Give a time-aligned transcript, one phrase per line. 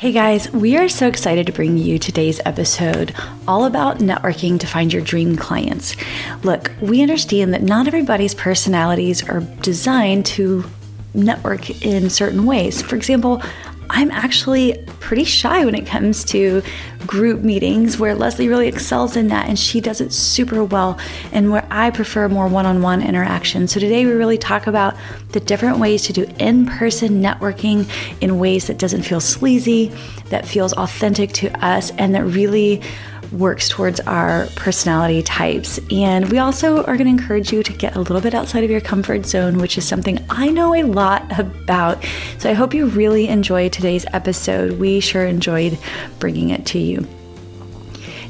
[0.00, 3.14] Hey guys, we are so excited to bring you today's episode
[3.46, 5.94] all about networking to find your dream clients.
[6.42, 10.64] Look, we understand that not everybody's personalities are designed to
[11.12, 12.80] network in certain ways.
[12.80, 13.42] For example,
[13.92, 16.62] I'm actually pretty shy when it comes to
[17.06, 20.98] group meetings where Leslie really excels in that and she does it super well
[21.32, 23.66] and where I prefer more one-on-one interaction.
[23.66, 24.96] So today we really talk about
[25.30, 27.90] the different ways to do in-person networking
[28.20, 29.92] in ways that doesn't feel sleazy,
[30.26, 32.80] that feels authentic to us and that really
[33.32, 35.78] works towards our personality types.
[35.90, 38.70] And we also are going to encourage you to get a little bit outside of
[38.70, 42.04] your comfort zone, which is something I know a lot about.
[42.38, 44.78] So I hope you really enjoy today's episode.
[44.78, 45.78] We sure enjoyed
[46.18, 47.06] bringing it to you.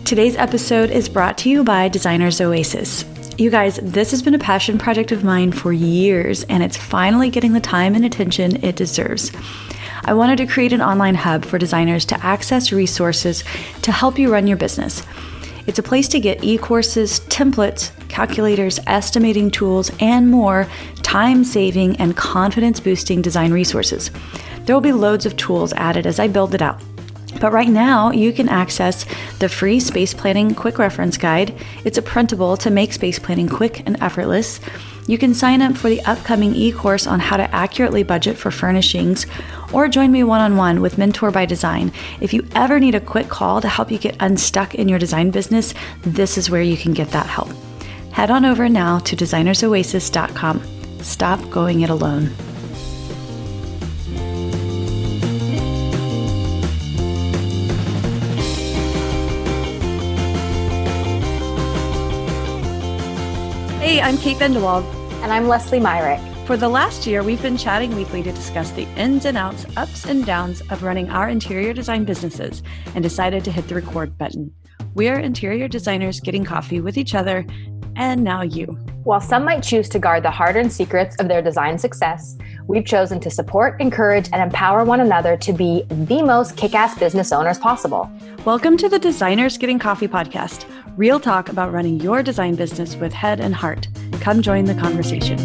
[0.05, 3.05] Today's episode is brought to you by Designers Oasis.
[3.39, 7.31] You guys, this has been a passion project of mine for years, and it's finally
[7.31, 9.31] getting the time and attention it deserves.
[10.05, 13.45] I wanted to create an online hub for designers to access resources
[13.83, 15.03] to help you run your business.
[15.67, 20.67] It's a place to get e courses, templates, calculators, estimating tools, and more
[21.03, 24.11] time saving and confidence boosting design resources.
[24.65, 26.81] There will be loads of tools added as I build it out.
[27.41, 29.07] But right now, you can access
[29.39, 31.55] the free Space Planning Quick Reference Guide.
[31.85, 34.61] It's a printable to make space planning quick and effortless.
[35.11, 38.53] You can sign up for the upcoming e course on how to accurately budget for
[38.53, 39.27] furnishings,
[39.73, 41.91] or join me one on one with Mentor by Design.
[42.21, 45.33] If you ever need a quick call to help you get unstuck in your design
[45.33, 47.51] business, this is where you can get that help.
[48.13, 50.63] Head on over now to designersoasis.com.
[51.01, 52.27] Stop going it alone.
[63.81, 65.00] Hey, I'm Kate Bendewald.
[65.23, 66.19] And I'm Leslie Myrick.
[66.47, 70.07] For the last year, we've been chatting weekly to discuss the ins and outs, ups
[70.07, 72.63] and downs of running our interior design businesses
[72.95, 74.51] and decided to hit the record button.
[74.95, 77.45] We are interior designers getting coffee with each other
[77.97, 78.65] and now you.
[79.05, 82.87] While some might choose to guard the hard earned secrets of their design success, we've
[82.87, 87.31] chosen to support, encourage, and empower one another to be the most kick ass business
[87.31, 88.11] owners possible.
[88.47, 90.65] Welcome to the Designers Getting Coffee podcast
[90.97, 93.87] real talk about running your design business with head and heart.
[94.21, 95.39] Come join the conversation.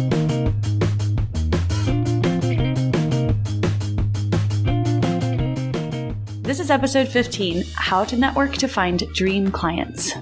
[6.42, 10.12] This is episode 15 How to Network to Find Dream Clients.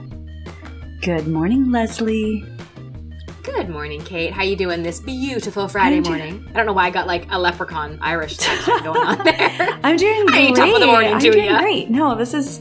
[1.03, 2.45] Good morning, Leslie.
[3.43, 4.33] Good morning, Kate.
[4.33, 6.47] How you doing this beautiful Friday morning?
[6.51, 9.79] I don't know why I got like a leprechaun Irish accent going on there.
[9.83, 10.55] I'm doing great.
[10.55, 11.61] Top of the morning I'm doing ya.
[11.61, 11.91] great.
[11.91, 12.61] No, this is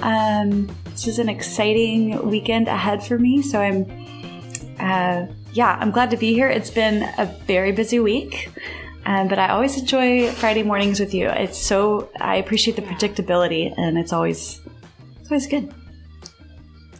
[0.00, 3.40] um, this is an exciting weekend ahead for me.
[3.42, 3.84] So I'm,
[4.78, 6.48] uh, yeah, I'm glad to be here.
[6.48, 8.50] It's been a very busy week.
[9.06, 11.28] Um, but I always enjoy Friday mornings with you.
[11.28, 14.60] It's so I appreciate the predictability, and it's always
[15.20, 15.72] it's always good.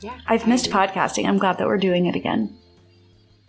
[0.01, 1.27] Yeah, I've missed podcasting.
[1.27, 2.57] I'm glad that we're doing it again.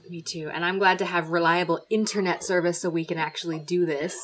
[0.09, 0.49] Me too.
[0.51, 4.17] And I'm glad to have reliable internet service so we can actually do this.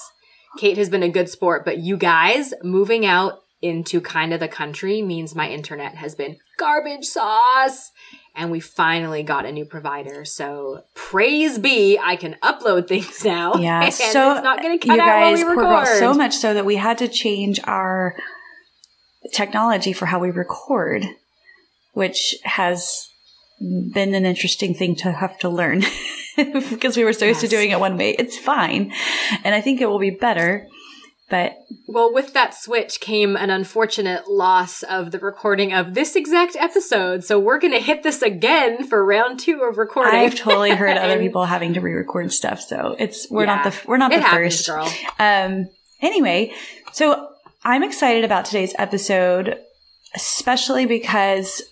[0.57, 4.47] Kate has been a good sport, but you guys moving out into kind of the
[4.47, 7.91] country means my internet has been garbage sauce.
[8.35, 10.25] And we finally got a new provider.
[10.25, 13.55] So praise be, I can upload things now.
[13.55, 15.99] Yeah, so it's not going to cut you out while we poor girl, record.
[15.99, 18.15] so much so that we had to change our
[19.31, 21.05] technology for how we record,
[21.93, 23.09] which has
[23.59, 25.83] been an interesting thing to have to learn
[26.35, 28.11] because we were so used to doing it one way.
[28.17, 28.91] It's fine,
[29.43, 30.67] and I think it will be better.
[31.33, 31.57] But
[31.87, 37.23] Well, with that switch came an unfortunate loss of the recording of this exact episode.
[37.23, 40.13] So we're going to hit this again for round two of recording.
[40.13, 43.97] I've totally heard other people having to re-record stuff, so it's we're not the we're
[43.97, 44.67] not It the happens, first.
[44.67, 44.87] girl.
[45.17, 45.69] Um,
[46.03, 46.53] anyway,
[46.91, 47.29] so
[47.63, 49.57] I'm excited about today's episode,
[50.13, 51.63] especially because,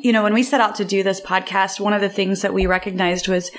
[0.00, 2.54] you know, when we set out to do this podcast, one of the things that
[2.54, 3.50] we recognized was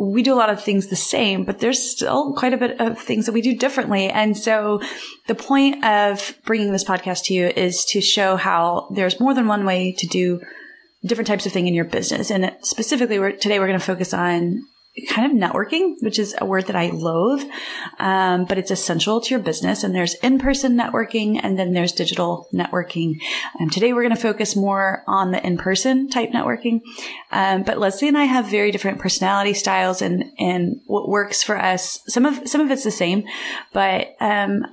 [0.00, 2.98] we do a lot of things the same, but there's still quite a bit of
[2.98, 4.08] things that we do differently.
[4.08, 4.80] And so
[5.26, 9.46] the point of bringing this podcast to you is to show how there's more than
[9.46, 10.40] one way to do
[11.04, 12.30] different types of thing in your business.
[12.30, 14.62] And specifically, we're, today we're going to focus on
[15.08, 17.44] kind of networking, which is a word that I loathe,
[17.98, 19.84] um, but it's essential to your business.
[19.84, 23.14] And there's in-person networking, and then there's digital networking.
[23.60, 26.80] Um, today we're going to focus more on the in-person type networking.
[27.30, 31.56] Um, but Leslie and I have very different personality styles, and and what works for
[31.56, 32.00] us.
[32.06, 33.24] Some of some of it's the same,
[33.72, 34.64] but um,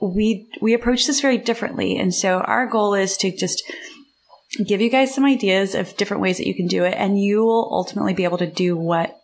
[0.00, 1.98] we we approach this very differently.
[1.98, 3.62] And so our goal is to just
[4.66, 7.44] give you guys some ideas of different ways that you can do it, and you
[7.44, 9.18] will ultimately be able to do what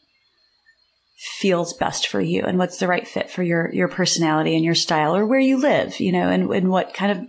[1.18, 4.76] feels best for you and what's the right fit for your your personality and your
[4.76, 7.26] style or where you live, you know, and, and what kind of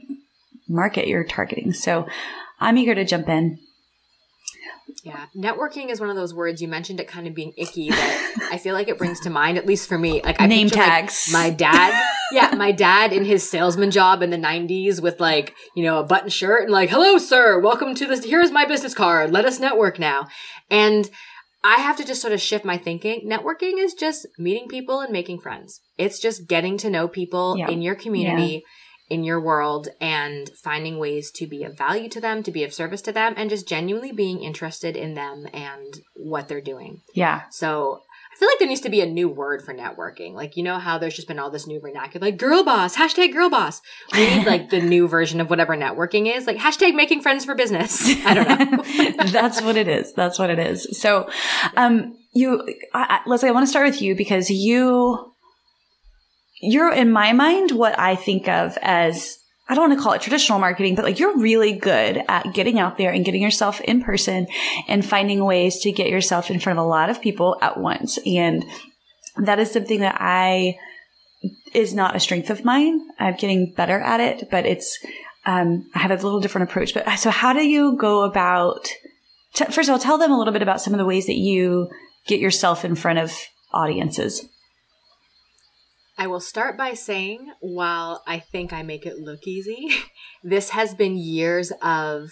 [0.68, 1.74] market you're targeting.
[1.74, 2.08] So
[2.60, 3.58] I'm eager to jump in.
[5.04, 8.50] Yeah, networking is one of those words you mentioned it kind of being icky that
[8.52, 10.22] I feel like it brings to mind, at least for me.
[10.22, 11.32] Like I name tags.
[11.32, 15.56] Like, my dad, yeah, my dad in his salesman job in the '90s with like
[15.76, 18.26] you know a button shirt and like, "Hello, sir, welcome to this.
[18.26, 19.32] Here's my business card.
[19.32, 20.28] Let us network now."
[20.70, 21.10] And
[21.64, 23.28] I have to just sort of shift my thinking.
[23.30, 25.82] Networking is just meeting people and making friends.
[25.98, 27.70] It's just getting to know people Yeah.
[27.70, 28.64] in your community,
[29.10, 32.74] in your world, and finding ways to be of value to them, to be of
[32.74, 37.02] service to them, and just genuinely being interested in them and what they're doing.
[37.14, 37.42] Yeah.
[37.52, 38.04] So
[38.40, 40.34] feel like there needs to be a new word for networking.
[40.34, 43.34] Like, you know how there's just been all this new vernacular, like girl boss, hashtag
[43.34, 43.82] girl boss.
[44.14, 47.54] We need like the new version of whatever networking is, like hashtag making friends for
[47.54, 48.02] business.
[48.26, 49.24] I don't know.
[49.32, 50.14] That's what it is.
[50.14, 51.00] That's what it is.
[51.00, 51.30] So,
[51.76, 52.62] um, you,
[52.94, 55.34] I, I, Leslie, I want to start with you because you,
[56.62, 59.38] you're in my mind what I think of as
[59.70, 62.80] I don't want to call it traditional marketing, but like you're really good at getting
[62.80, 64.48] out there and getting yourself in person
[64.88, 68.18] and finding ways to get yourself in front of a lot of people at once.
[68.26, 68.66] And
[69.38, 70.76] that is something that I
[71.74, 73.00] is not a strength of mine.
[73.20, 74.98] I'm getting better at it, but it's
[75.46, 76.94] um, I have a little different approach.
[76.94, 78.90] But so, how do you go about?
[79.54, 81.38] T- first of all, tell them a little bit about some of the ways that
[81.38, 81.90] you
[82.28, 83.34] get yourself in front of
[83.72, 84.46] audiences.
[86.20, 89.88] I will start by saying, while I think I make it look easy,
[90.44, 92.32] this has been years of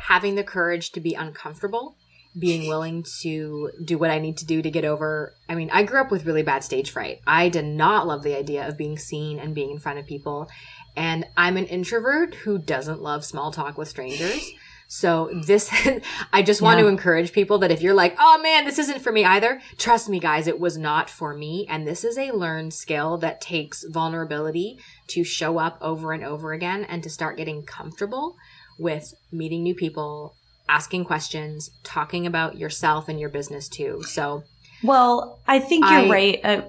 [0.00, 1.98] having the courage to be uncomfortable,
[2.40, 5.34] being willing to do what I need to do to get over.
[5.46, 7.18] I mean, I grew up with really bad stage fright.
[7.26, 10.48] I did not love the idea of being seen and being in front of people.
[10.96, 14.50] And I'm an introvert who doesn't love small talk with strangers.
[14.90, 15.70] So this,
[16.32, 16.84] I just want Yeah.
[16.84, 20.08] to encourage people that if you're like, oh man, this isn't for me either, trust
[20.08, 21.66] me guys, it was not for me.
[21.68, 26.52] And this is a learned skill that takes vulnerability to show up over and over
[26.52, 28.34] again and to start getting comfortable
[28.78, 30.34] with meeting new people,
[30.70, 34.02] asking questions, talking about yourself and your business too.
[34.04, 34.42] So
[34.82, 36.40] Well, I think you're I- right.
[36.42, 36.62] Uh,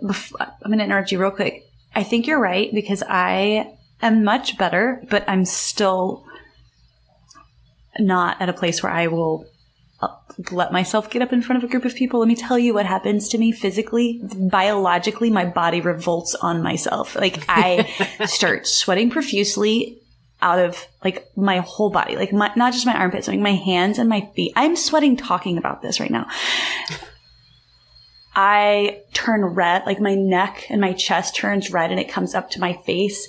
[0.62, 1.64] I'm going to interrupt you real quick.
[1.96, 3.72] I think you're right because I
[4.02, 6.26] am much better, but I'm still
[8.00, 9.46] not at a place where I will
[10.02, 10.08] uh,
[10.52, 12.20] let myself get up in front of a group of people.
[12.20, 17.16] Let me tell you what happens to me physically, biologically, my body revolts on myself.
[17.16, 17.84] Like I
[18.26, 20.02] start sweating profusely
[20.42, 24.00] out of like my whole body, like my, not just my armpits, like my hands
[24.00, 24.54] and my feet.
[24.56, 26.28] I'm sweating talking about this right now.
[28.36, 32.52] I turn red, like my neck and my chest turns red and it comes up
[32.52, 33.28] to my face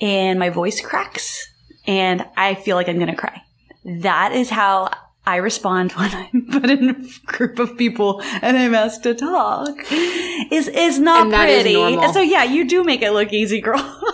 [0.00, 1.46] and my voice cracks
[1.86, 3.42] and I feel like I'm going to cry.
[3.84, 4.90] That is how
[5.26, 9.76] I respond when I'm put in a group of people and I'm asked to talk.
[10.50, 11.74] Is is not And pretty.
[12.12, 13.78] so yeah, you do make it look easy, girl.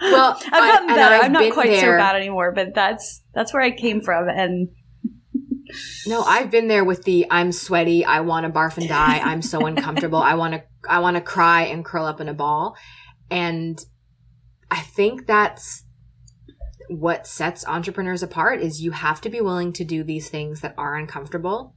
[0.00, 1.24] Well, I've gotten I, better.
[1.24, 1.98] I'm not quite so there.
[1.98, 4.68] bad anymore, but that's that's where I came from and
[6.06, 9.42] No, I've been there with the I'm sweaty, I want to barf and die, I'm
[9.42, 12.76] so uncomfortable, I want to I want to cry and curl up in a ball.
[13.30, 13.78] And
[14.70, 15.83] I think that's
[16.88, 20.74] what sets entrepreneurs apart is you have to be willing to do these things that
[20.78, 21.74] are uncomfortable.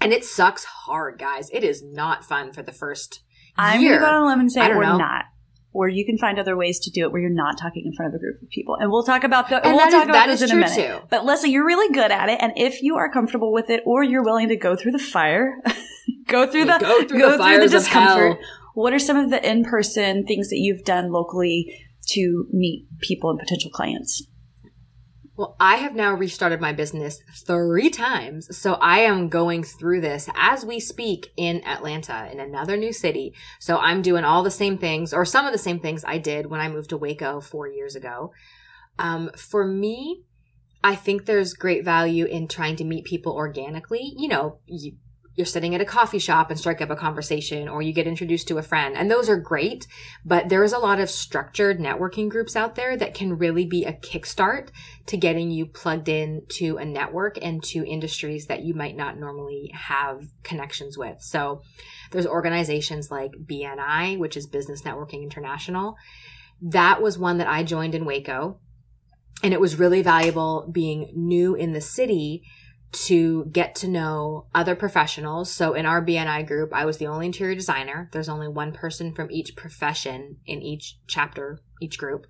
[0.00, 1.48] And it sucks hard, guys.
[1.52, 3.22] It is not fun for the first
[3.56, 3.98] I'm year.
[3.98, 4.98] gonna go on a limb and say I don't or know.
[4.98, 5.24] not.
[5.72, 8.14] Or you can find other ways to do it where you're not talking in front
[8.14, 8.76] of a group of people.
[8.78, 10.74] And we'll talk about the, And we'll that talk is- about is in a minute.
[10.74, 11.06] too.
[11.10, 12.38] But Leslie, you're really good at it.
[12.40, 15.60] And if you are comfortable with it or you're willing to go through the fire,
[16.28, 18.38] go through the Go through the fires of hell.
[18.74, 21.72] What are some of the in-person things that you've done locally
[22.08, 24.22] to meet people and potential clients?
[25.36, 28.56] Well, I have now restarted my business three times.
[28.56, 33.34] So I am going through this as we speak in Atlanta, in another new city.
[33.58, 36.46] So I'm doing all the same things or some of the same things I did
[36.46, 38.32] when I moved to Waco four years ago.
[38.96, 40.22] Um, for me,
[40.84, 44.12] I think there's great value in trying to meet people organically.
[44.16, 44.92] You know, you,
[45.34, 48.48] you're sitting at a coffee shop and strike up a conversation or you get introduced
[48.48, 49.86] to a friend and those are great.
[50.24, 53.84] But there is a lot of structured networking groups out there that can really be
[53.84, 54.68] a kickstart
[55.06, 59.18] to getting you plugged in to a network and to industries that you might not
[59.18, 61.20] normally have connections with.
[61.20, 61.62] So
[62.12, 65.96] there's organizations like BNI, which is Business Networking International.
[66.62, 68.60] That was one that I joined in Waco.
[69.42, 72.44] And it was really valuable being new in the city
[72.94, 75.52] to get to know other professionals.
[75.52, 78.08] So in our BNI group, I was the only interior designer.
[78.12, 82.26] There's only one person from each profession in each chapter, each group.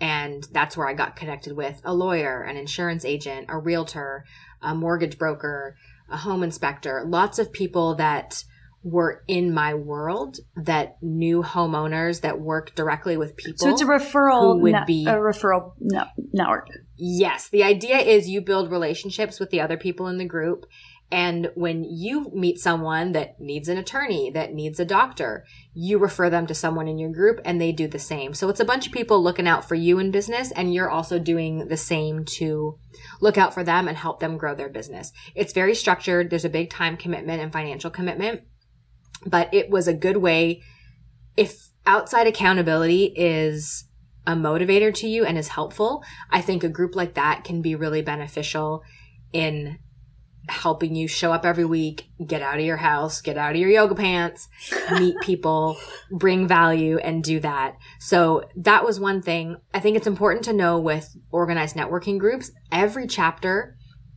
[0.00, 4.24] And that's where I got connected with a lawyer, an insurance agent, a realtor,
[4.60, 5.76] a mortgage broker,
[6.10, 8.44] a home inspector, lots of people that
[8.82, 13.58] were in my world that new homeowners that work directly with people.
[13.58, 16.68] So it's a referral would ne- be- a referral ne- network.
[16.96, 20.66] Yes, the idea is you build relationships with the other people in the group.
[21.12, 26.30] And when you meet someone that needs an attorney, that needs a doctor, you refer
[26.30, 28.32] them to someone in your group and they do the same.
[28.32, 31.18] So it's a bunch of people looking out for you in business and you're also
[31.18, 32.78] doing the same to
[33.20, 35.12] look out for them and help them grow their business.
[35.34, 36.30] It's very structured.
[36.30, 38.40] There's a big time commitment and financial commitment,
[39.26, 40.62] but it was a good way.
[41.36, 43.84] If outside accountability is
[44.26, 47.74] a motivator to you and is helpful, I think a group like that can be
[47.74, 48.82] really beneficial
[49.32, 49.78] in
[50.48, 53.70] helping you show up every week, get out of your house, get out of your
[53.70, 54.48] yoga pants,
[54.92, 55.76] meet people,
[56.10, 57.76] bring value and do that.
[58.00, 59.56] So that was one thing.
[59.72, 63.76] I think it's important to know with organized networking groups, every chapter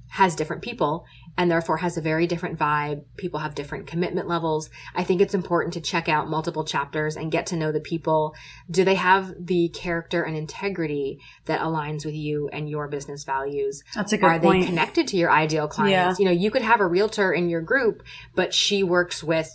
[0.09, 1.05] has different people
[1.37, 3.03] and therefore has a very different vibe.
[3.17, 4.69] People have different commitment levels.
[4.95, 8.35] I think it's important to check out multiple chapters and get to know the people.
[8.69, 13.83] Do they have the character and integrity that aligns with you and your business values?
[13.93, 14.61] That's a good Are point.
[14.61, 16.19] they connected to your ideal clients?
[16.19, 19.49] You know, you could have a realtor in your group, but she works with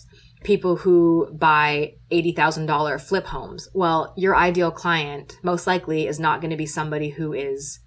[0.44, 3.68] people who buy $80,000 flip homes.
[3.74, 7.80] Well, your ideal client most likely is not going to be somebody who is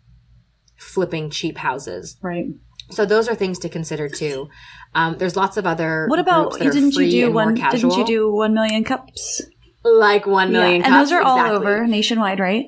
[0.77, 2.17] flipping cheap houses.
[2.21, 2.47] Right.
[2.91, 4.49] So those are things to consider too.
[4.95, 6.07] Um, there's lots of other.
[6.07, 7.55] What about didn't you do one?
[7.55, 9.41] Didn't you do one million cups?
[9.83, 10.81] like one million?
[10.81, 11.57] and cups, those are all exactly.
[11.57, 12.65] over nationwide, right?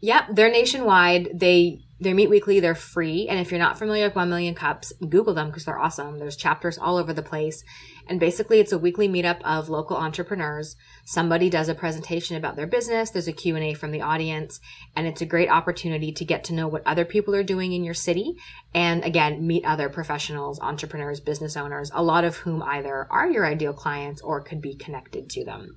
[0.00, 1.30] Yep, they're nationwide.
[1.34, 2.60] They they meet weekly.
[2.60, 3.26] They're free.
[3.28, 6.18] And if you're not familiar with One Million Cups, Google them because they're awesome.
[6.18, 7.64] There's chapters all over the place.
[8.06, 10.76] And basically, it's a weekly meetup of local entrepreneurs.
[11.04, 13.10] Somebody does a presentation about their business.
[13.10, 14.60] There's a Q&A from the audience.
[14.94, 17.82] And it's a great opportunity to get to know what other people are doing in
[17.82, 18.36] your city.
[18.74, 23.46] And again, meet other professionals, entrepreneurs, business owners, a lot of whom either are your
[23.46, 25.76] ideal clients or could be connected to them.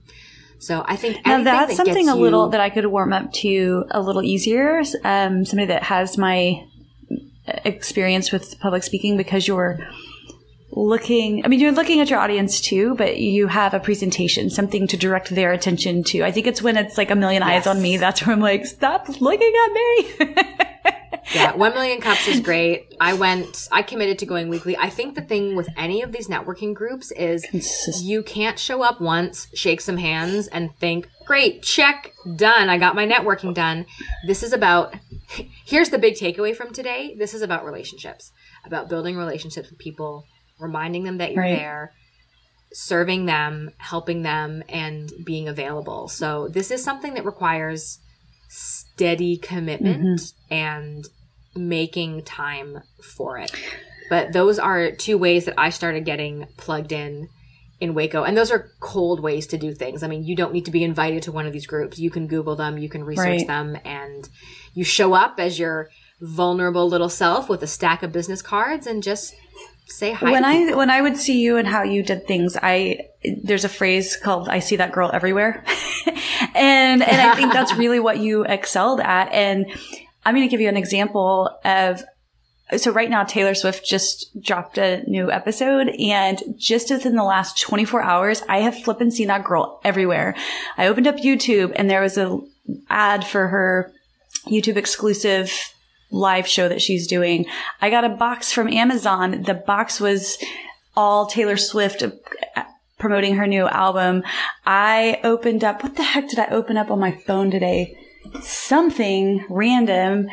[0.60, 3.32] So I think Now that's that something a little you- that I could warm up
[3.34, 4.82] to a little easier.
[5.04, 6.66] Um, somebody that has my
[7.48, 9.80] experience with public speaking because you're
[10.72, 11.44] looking.
[11.44, 14.98] I mean, you're looking at your audience too, but you have a presentation, something to
[14.98, 16.24] direct their attention to.
[16.24, 17.98] I think it's when it's like a million eyes on me.
[17.98, 20.36] That's where I'm like, stop looking at me.
[21.34, 22.96] Yeah, 1 million cups is great.
[23.00, 24.76] I went, I committed to going weekly.
[24.78, 28.82] I think the thing with any of these networking groups is Consist- you can't show
[28.82, 32.70] up once, shake some hands, and think, great, check, done.
[32.70, 33.86] I got my networking done.
[34.26, 34.96] This is about,
[35.66, 37.16] here's the big takeaway from today.
[37.18, 38.32] This is about relationships,
[38.66, 40.26] about building relationships with people,
[40.60, 41.58] reminding them that you're Right.
[41.58, 41.94] there,
[42.74, 46.08] serving them, helping them, and being available.
[46.08, 48.00] So this is something that requires
[48.48, 50.54] steady commitment mm-hmm.
[50.54, 51.08] and
[51.56, 53.52] making time for it.
[54.10, 57.30] But those are two ways that I started getting plugged in
[57.80, 58.24] in Waco.
[58.24, 60.04] And those are cold ways to do things.
[60.04, 61.98] I mean, you don't need to be invited to one of these groups.
[62.00, 63.48] You can Google them, you can research Right.
[63.48, 64.28] them, and
[64.74, 65.90] you show up as your
[66.22, 69.34] vulnerable little self with a stack of business cards and just
[69.88, 70.30] say hi.
[70.32, 73.00] when I when I would see you and how you did things, I
[73.44, 75.64] there's a phrase called "I see that girl everywhere,"
[76.56, 79.32] and and I think that's really what you excelled at.
[79.32, 79.66] And
[80.26, 82.04] I'm going to give you an example of.
[82.78, 87.60] So right now, Taylor Swift just dropped a new episode, and just within the last
[87.60, 90.36] 24 hours, I have flippin' seen that girl everywhere.
[90.78, 92.40] I opened up YouTube, and there was a
[92.88, 93.92] ad for her
[94.46, 95.52] YouTube exclusive
[96.12, 97.46] live show that she's doing.
[97.82, 99.44] I got a box from Amazon.
[99.44, 100.38] The box was
[100.96, 102.64] all Taylor Swift uh,
[102.98, 104.24] promoting her new album.
[104.66, 107.98] I opened up, what the heck did I open up on my phone today?
[108.42, 110.28] Something random,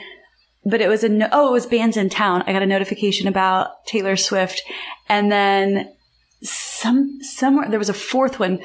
[0.64, 2.44] but it was a, no- oh, it was Bandsintown.
[2.46, 4.62] I got a notification about Taylor Swift
[5.08, 5.92] and then
[6.42, 8.60] some, somewhere, there was a fourth one,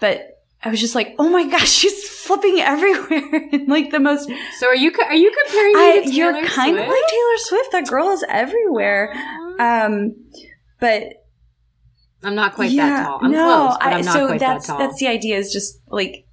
[0.00, 4.30] but I was just like, oh my gosh, she's flipping everywhere in like the most
[4.58, 7.72] so are you co- are you comparing I, to you're kind of like Taylor Swift.
[7.72, 9.12] That girl is everywhere.
[9.58, 10.14] Um,
[10.78, 11.24] but
[12.22, 13.18] I'm not quite yeah, that tall.
[13.22, 14.78] I'm no, close, but I, I'm not so quite that's that tall.
[14.78, 15.38] that's the idea.
[15.38, 16.26] Is just like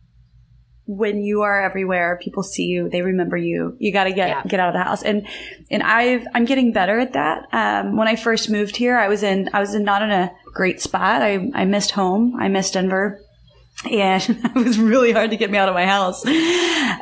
[0.91, 3.75] when you are everywhere, people see you, they remember you.
[3.77, 4.41] You got to get Yeah.
[4.43, 5.27] get out of the house, and
[5.69, 7.48] and I've I'm getting better at that.
[7.53, 10.31] Um, when I first moved here, I was in I was in not in a
[10.55, 11.22] great spot.
[11.22, 12.36] I I missed home.
[12.39, 13.22] I missed Denver.
[13.86, 16.25] Yeah, it was really hard to get me out of my house.
[16.25, 16.31] Uh,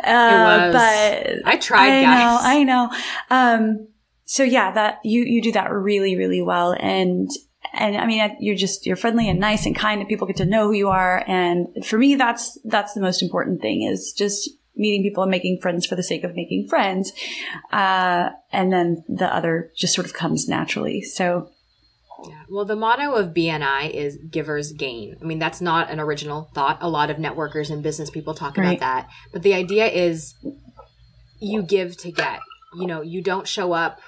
[0.04, 0.74] was.
[0.74, 2.20] But I tried, I guys.
[2.20, 2.90] know, I know.
[3.30, 3.88] Um,
[4.26, 7.30] so yeah, that you you do that really really well, and
[7.78, 10.46] and I mean you're just you're friendly and nice and kind, and people get to
[10.46, 11.24] know who you are.
[11.28, 15.60] And for me, that's that's the most important thing is just meeting people and making
[15.62, 17.12] friends for the sake of making friends,
[17.72, 21.02] uh, and then the other just sort of comes naturally.
[21.02, 21.50] So
[22.28, 22.34] Yeah.
[22.50, 25.18] Well, the motto of BNI is givers gain.
[25.22, 26.78] I mean, that's not an original thought.
[26.82, 28.70] A lot of networkers and business people talk Right.
[28.70, 29.10] about that.
[29.32, 30.34] But the idea is
[31.40, 32.40] you give to get.
[32.78, 34.00] You know, you don't show up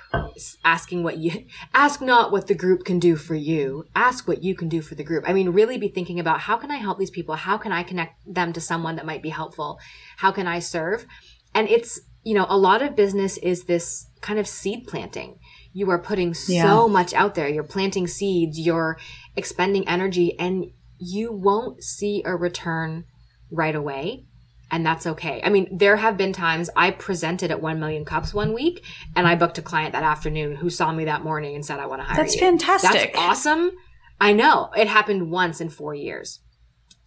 [0.64, 3.86] asking what you ask not what the group can do for you.
[3.96, 5.24] Ask what you can do for the group.
[5.28, 7.36] I mean, really be thinking about how can I help these people?
[7.36, 9.80] How can I connect them to someone that might be helpful?
[10.18, 11.06] How can I serve?
[11.54, 15.40] And it's, you know, a lot of business is this kind of seed planting.
[15.74, 16.64] You are putting Yeah.
[16.64, 17.48] so much out there.
[17.48, 18.98] You're planting seeds, you're
[19.36, 20.66] expending energy, and
[21.00, 23.06] you won't see a return
[23.52, 24.26] right away.
[24.72, 25.42] And that's okay.
[25.44, 28.84] I mean, there have been times I presented at 1 million cups one week
[29.16, 31.88] and I booked a client that afternoon who saw me that morning and said, I
[31.88, 32.42] want to hire That's you.
[32.42, 33.14] That's fantastic.
[33.14, 33.72] That's awesome.
[34.22, 36.42] I know it happened once in four years.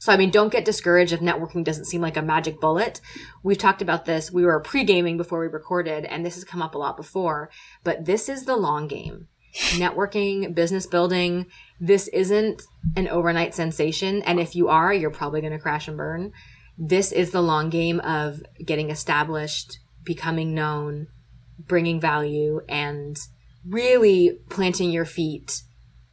[0.02, 3.00] So, I mean, don't get discouraged if networking doesn't seem like a magic bullet.
[3.44, 4.32] We've talked about this.
[4.32, 7.50] We were pre gaming before we recorded, and this has come up a lot before,
[7.84, 9.28] but this is the long game.
[9.74, 11.46] Networking, business building,
[11.78, 12.62] this isn't
[12.96, 14.22] an overnight sensation.
[14.22, 16.32] And if you are, you're probably going to crash and burn.
[16.84, 21.06] This is the long game of getting established, becoming known,
[21.56, 23.16] bringing value, and
[23.64, 25.62] really planting your feet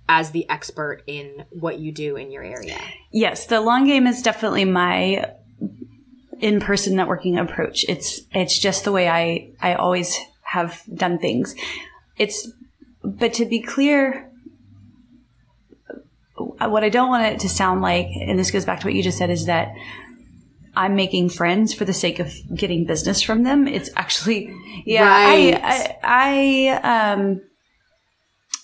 [0.07, 2.77] as the expert in what you do in your area.
[3.11, 5.33] Yes, the long game is definitely my
[6.39, 7.83] in-person networking approach.
[7.89, 11.55] It's it's just the way I I always have done things.
[12.15, 12.47] It's
[13.03, 14.29] but to be clear
[16.35, 19.01] what I don't want it to sound like and this goes back to what you
[19.01, 19.69] just said is that
[20.79, 23.67] I'm making friends for the sake of getting business from them.
[23.67, 24.55] It's actually
[24.86, 25.59] yeah, Right.
[25.62, 27.41] I I, I um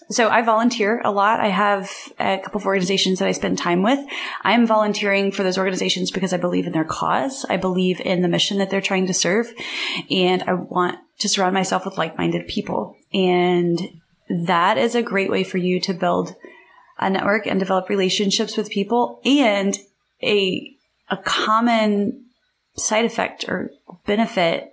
[0.10, 1.40] so I volunteer a lot.
[1.40, 4.00] I have a couple of organizations that I spend time with.
[4.44, 7.46] I am volunteering for those organizations because I believe in their cause.
[7.50, 9.52] I believe in the mission that they're trying to serve.
[10.12, 12.96] And I want to surround myself with like-minded people.
[13.14, 16.36] And that is a great way for you to build
[17.00, 19.78] a network and develop relationships with people and
[20.22, 20.75] a,
[21.10, 22.26] a common
[22.76, 23.70] side effect or
[24.06, 24.72] benefit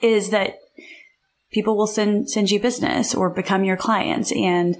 [0.00, 0.58] is that
[1.52, 4.76] people will send send you business or become your clients and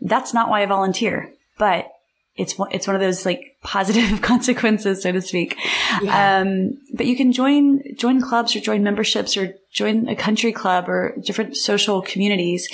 [0.00, 1.90] that's not why I volunteer but
[2.36, 5.56] it's one- it's one of those like positive consequences so to speak
[6.02, 6.40] Yeah.
[6.40, 10.88] um, but you can join join clubs or join memberships or join a country club
[10.88, 12.68] or different social communities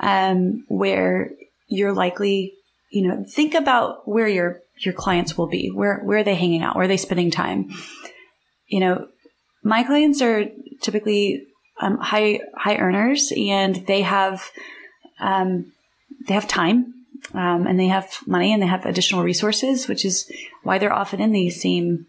[0.00, 1.30] um, where
[1.68, 2.54] you're likely
[2.90, 5.70] you know think about where your your clients will be?
[5.70, 6.76] Where where are they hanging out?
[6.76, 7.70] Where are they spending time?
[8.68, 9.08] You know
[9.66, 10.44] my clients are
[10.80, 11.44] typically
[11.80, 14.50] um, high high earners and they have
[15.18, 15.72] um,
[16.28, 16.94] they have time
[17.34, 20.30] um, and they have money and they have additional resources which is
[20.62, 22.06] why they're often in these same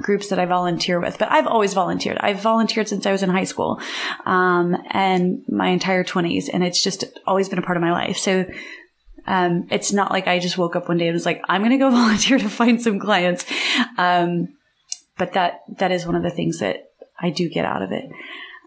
[0.00, 1.18] groups that I volunteer with.
[1.18, 2.16] But I've always volunteered.
[2.20, 3.80] I've volunteered since I was in high school
[4.24, 8.16] um, and my entire 20s and it's just always been a part of my life.
[8.16, 8.46] So
[9.26, 11.72] um, it's not like I just woke up one day and was like I'm going
[11.72, 13.44] to go volunteer to find some clients.
[13.98, 14.56] Um,
[15.18, 18.10] but that that is one of the things that I do get out of it.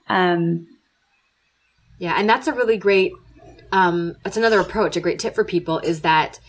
[0.08, 0.68] Um,
[1.98, 3.14] Yeah, and that's a really great
[3.72, 6.40] um that's another approach, a great tip for people is that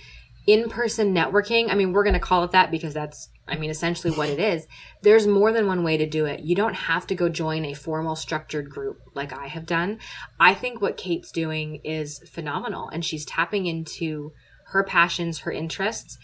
[0.47, 4.13] in-person networking, I mean, we're going to call it that because that's I mean, essentially
[4.13, 4.67] what it is.
[5.03, 6.41] There's more than one way to do it.
[6.41, 9.99] You don't have to go join a formal structured group like I have done.
[10.41, 14.33] I think what Kate's doing is phenomenal and she's tapping into
[14.69, 16.19] her passions, her interests,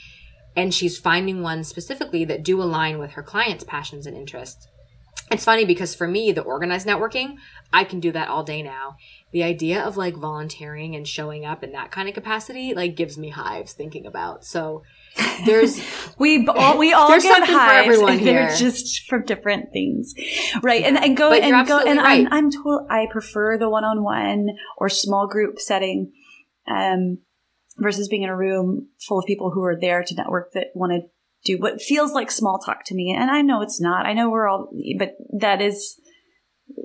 [0.56, 4.66] and she's finding ones specifically that do align with her clients' passions and interests.
[5.30, 7.36] It's funny because for me, the organized networking,
[7.72, 8.96] I can do that all day now.
[9.30, 13.16] The idea of like volunteering and showing up in that kind of capacity, like gives
[13.16, 14.44] me hives thinking about.
[14.44, 14.82] So
[15.44, 15.80] there's,
[16.18, 18.54] we all we all There's get something for everyone here.
[18.56, 20.14] just from different things,
[20.62, 20.84] right?
[20.84, 22.26] And and go But and go and right.
[22.26, 22.86] I'm I'm total.
[22.90, 24.48] I prefer the one-on-one
[24.78, 26.12] or small group setting,
[26.68, 27.18] um,
[27.78, 30.92] versus being in a room full of people who are there to network that want
[30.92, 31.00] to
[31.44, 33.14] do what feels like small talk to me.
[33.18, 34.06] And I know it's not.
[34.06, 36.00] I know we're all, but that is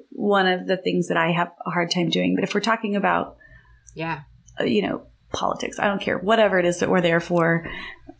[0.09, 2.35] one of the things that I have a hard time doing.
[2.35, 3.37] But if we're talking about
[3.95, 4.21] yeah.
[4.59, 5.79] uh, you know, politics.
[5.79, 6.17] I don't care.
[6.17, 7.69] Whatever it is that we're there for,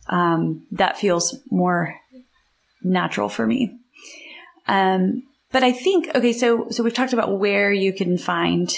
[0.08, 1.94] um, that feels more
[2.82, 3.78] natural for me.
[4.66, 8.72] Um, but I think, okay, so, so we've talked about where you can find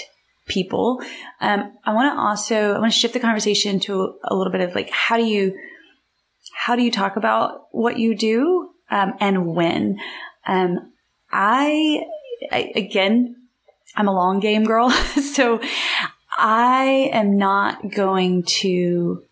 [0.47, 1.01] people.
[1.39, 4.61] Um, I want to also, I want to shift the conversation to a little bit
[4.61, 5.57] of like, how do you,
[6.53, 9.99] how do you talk about what you do, um, and when?
[10.45, 10.93] Um,
[11.31, 12.03] I,
[12.51, 13.35] I, again,
[13.95, 14.89] I'm a long game girl.
[15.33, 15.59] so
[16.37, 19.23] I am not going to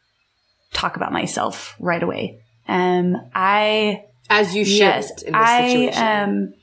[0.74, 2.42] talk about myself right away.
[2.68, 6.04] Um, I, As you should yes, in this I, situation.
[6.04, 6.54] um,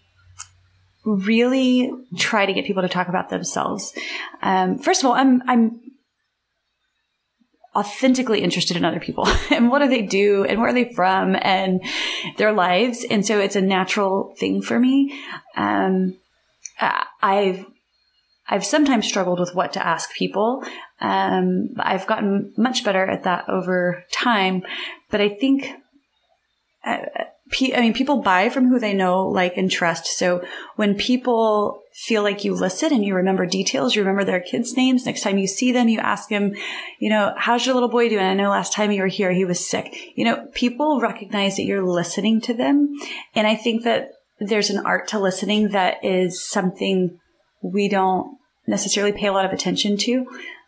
[1.04, 3.92] really try to get people to talk about themselves.
[4.42, 5.80] Um, first of all, I'm, I'm
[7.76, 11.36] authentically interested in other people and what do they do and where are they from
[11.40, 11.80] and
[12.38, 13.04] their lives.
[13.08, 15.18] And so it's a natural thing for me.
[15.56, 16.16] Um,
[17.22, 17.64] I've,
[18.48, 20.62] I've sometimes struggled with what to ask people.
[21.00, 24.62] Um, I've gotten much better at that over time,
[25.10, 25.70] but I think,
[26.84, 27.06] uh,
[27.74, 30.06] I mean, people buy from who they know, like, and trust.
[30.06, 30.44] So
[30.76, 35.06] when people feel like you listen and you remember details, you remember their kids' names.
[35.06, 36.54] Next time you see them, you ask them,
[36.98, 38.24] you know, how's your little boy doing?
[38.24, 39.96] I know last time you were here, he was sick.
[40.14, 42.94] You know, people recognize that you're listening to them.
[43.34, 47.18] And I think that there's an art to listening that is something
[47.72, 50.26] we don't necessarily pay a lot of attention to.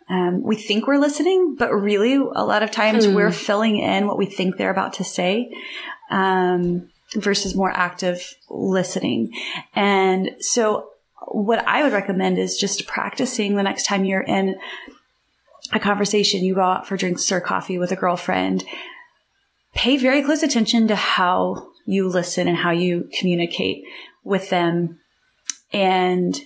[0.08, 3.14] Um, we think we're listening, but really a lot of times mm.
[3.14, 5.50] we're filling in what we think they're about to say.
[6.10, 9.32] Um, versus more active listening.
[9.74, 10.90] And so
[11.26, 14.56] what I would recommend is just practicing the next time you're in
[15.72, 18.64] a conversation, you go out for drinks or coffee with a girlfriend.
[19.74, 23.84] Pay very close attention to how you listen and how you communicate
[24.24, 24.98] with them.
[25.72, 26.38] And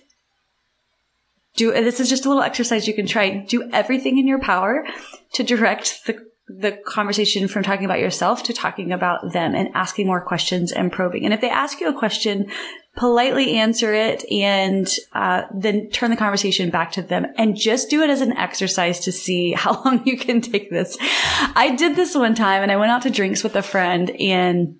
[1.56, 3.44] do this is just a little exercise you can try.
[3.48, 4.86] Do everything in your power
[5.34, 10.06] to direct the the conversation from talking about yourself to talking about them and asking
[10.06, 11.24] more questions and probing.
[11.24, 12.50] And if they ask you a question,
[12.96, 18.02] politely answer it and uh, then turn the conversation back to them and just do
[18.02, 20.96] it as an exercise to see how long you can take this.
[21.00, 24.76] I did this one time and I went out to drinks with a friend and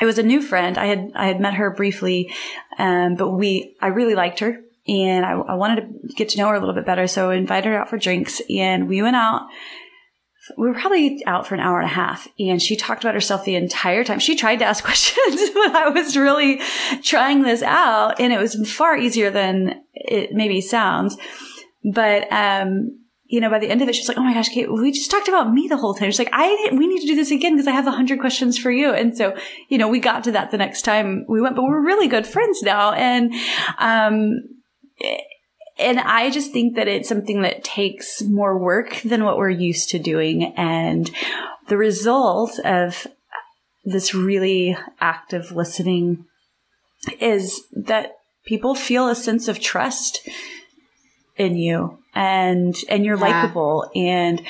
[0.00, 0.78] it was a new friend.
[0.78, 2.32] I had I had met her briefly,
[2.78, 6.48] um, but we I really liked her and I, I wanted to get to know
[6.48, 7.06] her a little bit better.
[7.06, 9.42] So I invited her out for drinks and we went out
[10.56, 13.44] we were probably out for an hour and a half and she talked about herself
[13.44, 14.18] the entire time.
[14.18, 16.60] She tried to ask questions, but I was really
[17.02, 21.16] trying this out and it was far easier than it maybe sounds.
[21.84, 24.70] But, um, you know, by the end of it, she's like, "Oh my gosh, Kate,
[24.70, 27.16] we just talked about me the whole time." She's like, "I we need to do
[27.16, 29.34] this again because I have a hundred questions for you." And so,
[29.70, 32.26] you know, we got to that the next time we went, but we're really good
[32.26, 33.32] friends now, and
[33.78, 34.34] um,
[35.78, 39.90] and I just think that it's something that takes more work than what we're used
[39.90, 40.54] to doing.
[40.56, 41.10] And
[41.68, 43.06] the result of
[43.84, 46.26] this really active listening
[47.20, 48.12] is that
[48.44, 50.28] people feel a sense of trust
[51.36, 53.42] in you and, and you're yeah.
[53.42, 53.90] likable.
[53.94, 54.42] And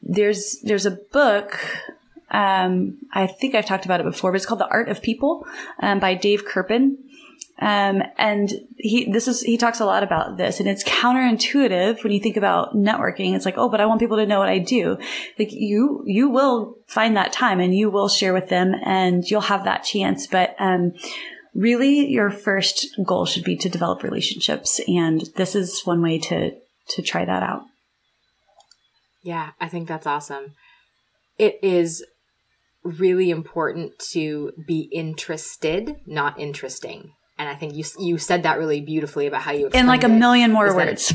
[0.00, 1.58] there's, there's a book
[2.30, 5.46] um, I think I've talked about it before, but it's called The Art of People
[5.80, 6.98] um, by Dave Kerpen.
[7.60, 12.12] Um, and he, this is, he talks a lot about this and it's counterintuitive when
[12.12, 13.34] you think about networking.
[13.34, 14.96] It's like, oh, but I want people to know what I do.
[15.38, 19.40] Like you, you will find that time and you will share with them and you'll
[19.40, 20.26] have that chance.
[20.26, 20.92] But, um,
[21.54, 24.80] really your first goal should be to develop relationships.
[24.86, 26.52] And this is one way to,
[26.90, 27.62] to try that out.
[29.24, 30.54] Yeah, I think that's awesome.
[31.38, 32.04] It is
[32.84, 38.80] really important to be interested, not interesting and I think you you said that really
[38.80, 41.12] beautifully about how you in like a million more words.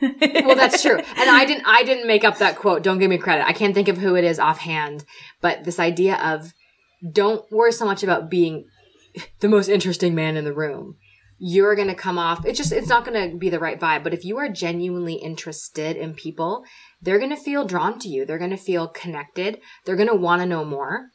[0.00, 0.96] well, that's true.
[0.96, 2.82] And I didn't I didn't make up that quote.
[2.82, 3.46] Don't give me credit.
[3.46, 5.04] I can't think of who it is offhand,
[5.40, 6.52] but this idea of
[7.12, 8.66] don't worry so much about being
[9.40, 10.96] the most interesting man in the room.
[11.40, 14.02] You're going to come off it's just it's not going to be the right vibe,
[14.02, 16.64] but if you are genuinely interested in people,
[17.00, 18.26] they're going to feel drawn to you.
[18.26, 19.60] They're going to feel connected.
[19.84, 21.10] They're going to want to know more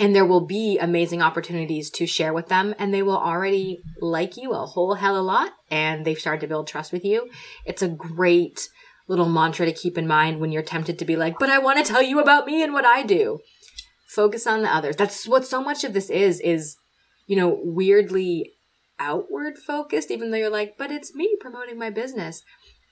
[0.00, 4.36] and there will be amazing opportunities to share with them and they will already like
[4.38, 7.28] you a whole hell a lot and they've started to build trust with you.
[7.66, 8.70] It's a great
[9.08, 11.84] little mantra to keep in mind when you're tempted to be like but i want
[11.84, 13.40] to tell you about me and what i do.
[14.08, 14.96] Focus on the others.
[14.96, 16.76] That's what so much of this is is
[17.26, 18.52] you know weirdly
[18.98, 22.42] outward focused even though you're like but it's me promoting my business.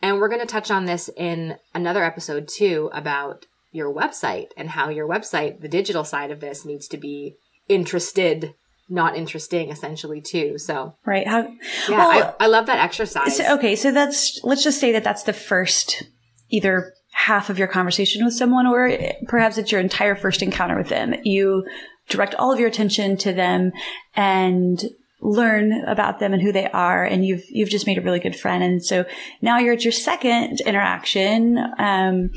[0.00, 4.70] And we're going to touch on this in another episode too about your website and
[4.70, 7.36] how your website, the digital side of this, needs to be
[7.68, 8.54] interested,
[8.88, 10.58] not interesting, essentially too.
[10.58, 11.42] So right, how?
[11.88, 13.36] Yeah, well, I, I, love that exercise.
[13.36, 16.04] So, okay, so that's let's just say that that's the first
[16.50, 20.88] either half of your conversation with someone, or perhaps it's your entire first encounter with
[20.88, 21.14] them.
[21.24, 21.66] You
[22.08, 23.72] direct all of your attention to them
[24.14, 24.82] and
[25.20, 28.36] learn about them and who they are and you've you've just made a really good
[28.36, 29.04] friend and so
[29.42, 32.30] now you're at your second interaction um,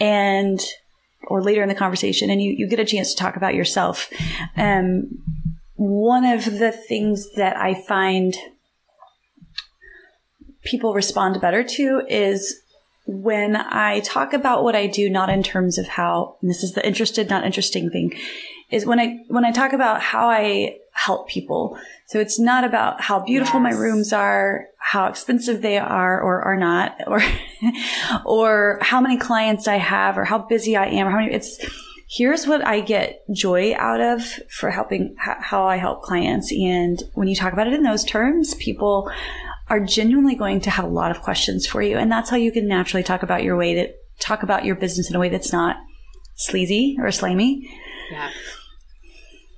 [0.00, 0.60] and
[1.28, 4.10] or later in the conversation and you, you get a chance to talk about yourself.
[4.56, 5.22] Um,
[5.76, 8.34] one of the things that I find
[10.64, 12.60] people respond better to is
[13.06, 16.86] when I talk about what I do, not in terms of how, this is the
[16.86, 18.14] interested, not interesting thing,
[18.70, 21.78] is when I, when I talk about how I help people.
[22.06, 23.72] So it's not about how beautiful yes.
[23.72, 27.22] my rooms are, how expensive they are or are not, or,
[28.26, 31.58] or how many clients I have or how busy I am or how many, it's,
[32.08, 36.52] here's what I get joy out of for helping, how I help clients.
[36.52, 39.10] And when you talk about it in those terms, people
[39.68, 41.96] are genuinely going to have a lot of questions for you.
[41.96, 45.08] And that's how you can naturally talk about your way to talk about your business
[45.08, 45.76] in a way that's not
[46.34, 47.70] sleazy or slimy.
[48.10, 48.30] Yeah.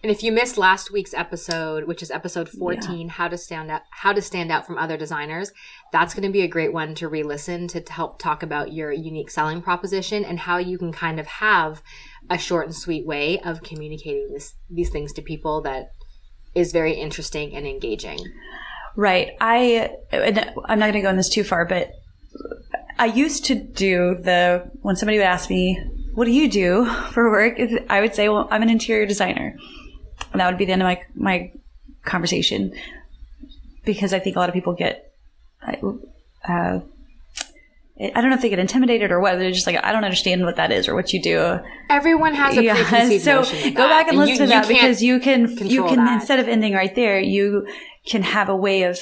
[0.02, 3.12] And if you missed last week's episode, which is episode 14, yeah.
[3.12, 5.52] how to stand out, how to stand out from other designers,
[5.92, 8.90] that's going to be a great one to re-listen to, to help talk about your
[8.90, 11.82] unique selling proposition and how you can kind of have
[12.28, 15.90] a short and sweet way of communicating this, these things to people that
[16.52, 18.18] is very interesting and engaging.
[18.96, 19.30] Right.
[19.40, 21.92] I, I'm not going to go in this too far, but
[22.98, 25.80] I used to do the, when somebody would ask me,
[26.14, 27.58] what do you do for work?
[27.88, 29.56] I would say, well, I'm an interior designer.
[30.32, 31.52] And that would be the end of my, my
[32.04, 32.72] conversation
[33.84, 35.12] because I think a lot of people get,
[35.66, 36.80] uh,
[38.00, 39.38] I don't know if they get intimidated or what.
[39.38, 41.60] They're just like, I don't understand what that is or what you do.
[41.90, 43.18] Everyone has a yeah.
[43.18, 46.14] So go back and, and listen you, to that because you can, you can, that.
[46.14, 47.66] instead of ending right there, you
[48.06, 48.98] can have a way of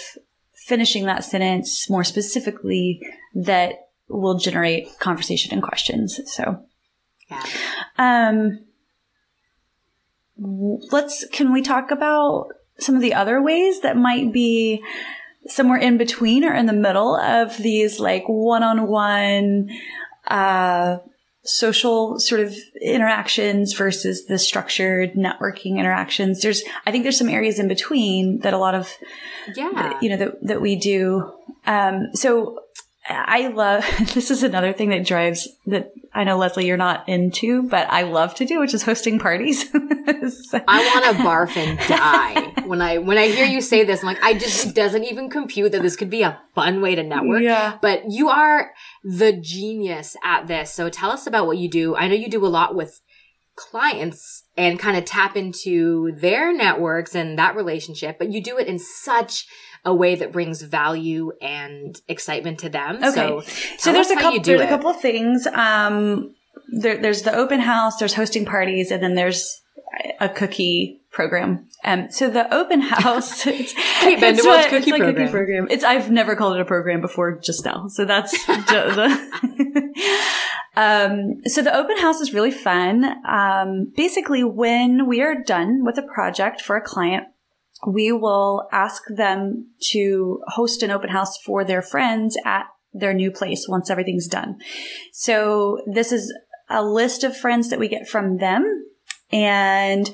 [0.54, 3.00] finishing that sentence more specifically
[3.34, 6.20] that will generate conversation and questions.
[6.26, 6.62] So,
[7.30, 7.42] yeah.
[7.96, 8.64] Um,
[10.40, 12.48] let's, can we talk about
[12.78, 14.82] some of the other ways that might be
[15.46, 19.68] somewhere in between or in the middle of these like one-on-one,
[20.26, 20.98] uh,
[21.42, 26.42] social sort of interactions versus the structured networking interactions.
[26.42, 28.94] There's, I think there's some areas in between that a lot of,
[29.56, 31.32] yeah, you know, that, that we do.
[31.66, 32.60] Um, so
[33.08, 33.84] I love,
[34.14, 38.02] this is another thing that drives that I know Leslie you're not into, but I
[38.02, 39.70] love to do, which is hosting parties.
[40.50, 40.60] so.
[40.66, 44.00] I want to barf and die when I when I hear you say this.
[44.00, 47.02] I'm like, I just doesn't even compute that this could be a fun way to
[47.02, 47.42] network.
[47.42, 47.78] Yeah.
[47.80, 48.72] But you are
[49.04, 50.72] the genius at this.
[50.72, 51.94] So tell us about what you do.
[51.94, 53.00] I know you do a lot with
[53.60, 58.66] clients and kind of tap into their networks and that relationship, but you do it
[58.66, 59.46] in such
[59.84, 62.96] a way that brings value and excitement to them.
[62.96, 63.10] Okay.
[63.12, 63.42] So,
[63.78, 64.64] so there's a couple, there's it.
[64.64, 65.46] a couple of things.
[65.46, 66.34] Um,
[66.72, 69.60] there, there's the open house, there's hosting parties, and then there's
[70.20, 71.68] a cookie program.
[71.84, 75.14] Um, so the open house, it's, Kate what, cookie, it's program.
[75.14, 75.66] cookie program.
[75.70, 77.88] It's, I've never called it a program before just now.
[77.88, 79.08] So that's the,
[80.76, 83.04] um, so the open house is really fun.
[83.28, 87.24] Um, basically when we are done with a project for a client,
[87.86, 93.30] we will ask them to host an open house for their friends at their new
[93.30, 94.58] place once everything's done.
[95.12, 96.32] So this is
[96.68, 98.86] a list of friends that we get from them
[99.32, 100.10] and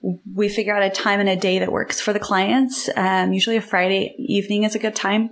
[0.00, 2.88] we figure out a time and a day that works for the clients.
[2.96, 5.30] Um, usually a Friday evening is a good time.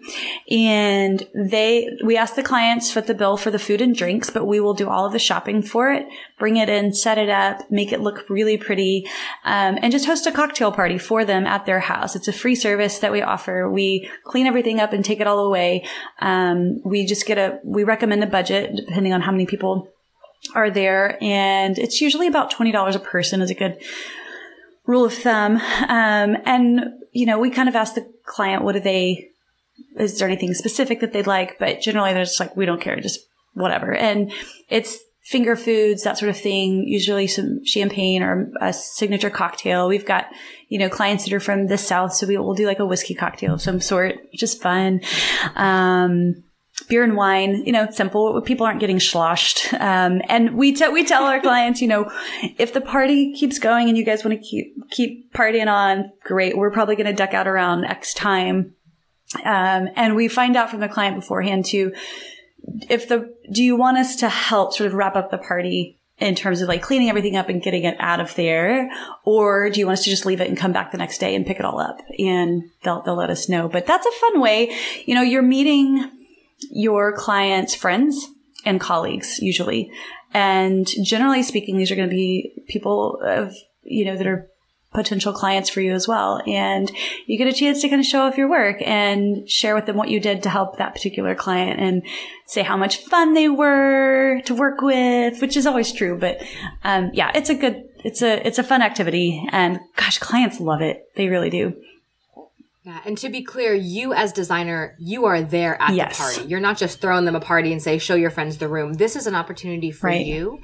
[0.51, 4.45] And they, we ask the clients foot the bill for the food and drinks, but
[4.45, 6.05] we will do all of the shopping for it,
[6.41, 9.07] bring it in, set it up, make it look really pretty,
[9.45, 12.17] um, and just host a cocktail party for them at their house.
[12.17, 13.71] It's a free service that we offer.
[13.71, 15.85] We clean everything up and take it all away.
[16.19, 19.93] Um, we just get a, we recommend a budget depending on how many people
[20.57, 21.23] are there.
[21.23, 23.81] And it's usually about $20 a person is a good
[24.87, 25.57] rule of thumb.
[25.57, 29.29] Um, and, you know, we kind of ask the client, what do they,
[29.99, 31.59] is there anything specific that they'd like?
[31.59, 33.21] But generally they're just like, we don't care, just
[33.55, 33.95] whatever.
[33.95, 34.33] And
[34.69, 39.89] it's finger foods, that sort of thing, usually some champagne or a signature cocktail.
[39.89, 40.27] We've got,
[40.69, 42.15] you know, clients that are from the South.
[42.15, 45.01] So we will do like a whiskey cocktail of some sort, which is fun.
[45.57, 46.45] Um,
[46.89, 48.41] beer and wine, you know, simple.
[48.43, 49.73] People aren't getting sloshed.
[49.75, 52.11] Um, and we tell, we tell our clients, you know,
[52.59, 56.57] if the party keeps going and you guys want to keep, keep partying on, great.
[56.57, 58.75] We're probably going to duck out around X time.
[59.45, 61.93] Um, and we find out from the client beforehand too,
[62.89, 66.35] if the, do you want us to help sort of wrap up the party in
[66.35, 68.91] terms of like cleaning everything up and getting it out of there?
[69.25, 71.35] Or do you want us to just leave it and come back the next day
[71.35, 72.01] and pick it all up?
[72.19, 73.69] And they'll, they'll let us know.
[73.69, 74.75] But that's a fun way.
[75.05, 76.11] You know, you're meeting,
[76.71, 78.27] your clients' friends
[78.65, 79.91] and colleagues usually.
[80.35, 84.49] And generally speaking, these are going to be people of, you know, that are
[84.93, 86.43] potential clients for you as well.
[86.47, 86.91] And
[87.27, 89.97] you get a chance to kind of show off your work and share with them
[89.97, 92.03] what you did to help that particular client and
[92.47, 96.19] say how much fun they were to work with, which is always true.
[96.19, 96.43] But,
[96.83, 100.81] um, yeah, it's a good, it's a, it's a fun activity and gosh, clients love
[100.81, 101.05] it.
[101.15, 101.77] They really do.
[102.87, 106.17] Yeah, and to be clear, you as designer, you are there at yes.
[106.17, 106.49] the party.
[106.49, 109.17] You're not just throwing them a party and say, "Show your friends the room." This
[109.17, 110.25] is an opportunity for right.
[110.25, 110.61] you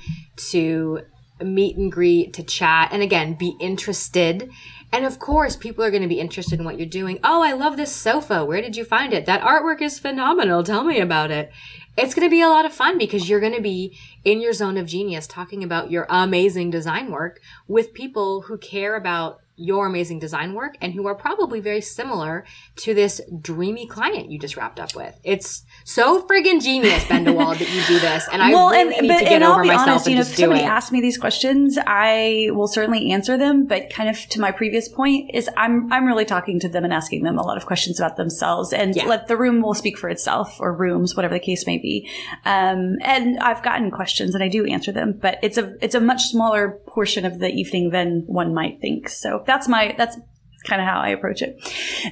[0.51, 1.01] to
[1.43, 4.49] meet and greet, to chat, and again, be interested.
[4.93, 7.19] And of course, people are going to be interested in what you're doing.
[7.25, 8.45] Oh, I love this sofa.
[8.45, 9.27] Where did you find it?
[9.27, 10.63] That artwork is phenomenal.
[10.63, 11.51] Tell me about it.
[11.97, 14.53] It's going to be a lot of fun because you're going to be in your
[14.53, 19.87] zone of genius talking about your amazing design work with people who care about your
[19.87, 22.45] amazing design work and who are probably very similar
[22.77, 25.19] to this dreamy client you just wrapped up with.
[25.23, 28.29] It's so friggin' genius, Bendewald, that you do this.
[28.33, 30.27] And I well, really and, need but, to get over myself honest, and you know,
[30.27, 33.67] if somebody asks me these questions, I will certainly answer them.
[33.67, 36.93] But kind of to my previous point is I'm, I'm really talking to them and
[36.93, 39.07] asking them a lot of questions about themselves and yeah.
[39.07, 42.09] let the room will speak for itself or rooms, whatever the case may be.
[42.45, 46.01] Um, and I've gotten questions and I do answer them, but it's a, it's a
[46.01, 49.09] much smaller portion of the evening than one might think.
[49.09, 50.17] So that's my, that's
[50.67, 51.61] kind of how I approach it.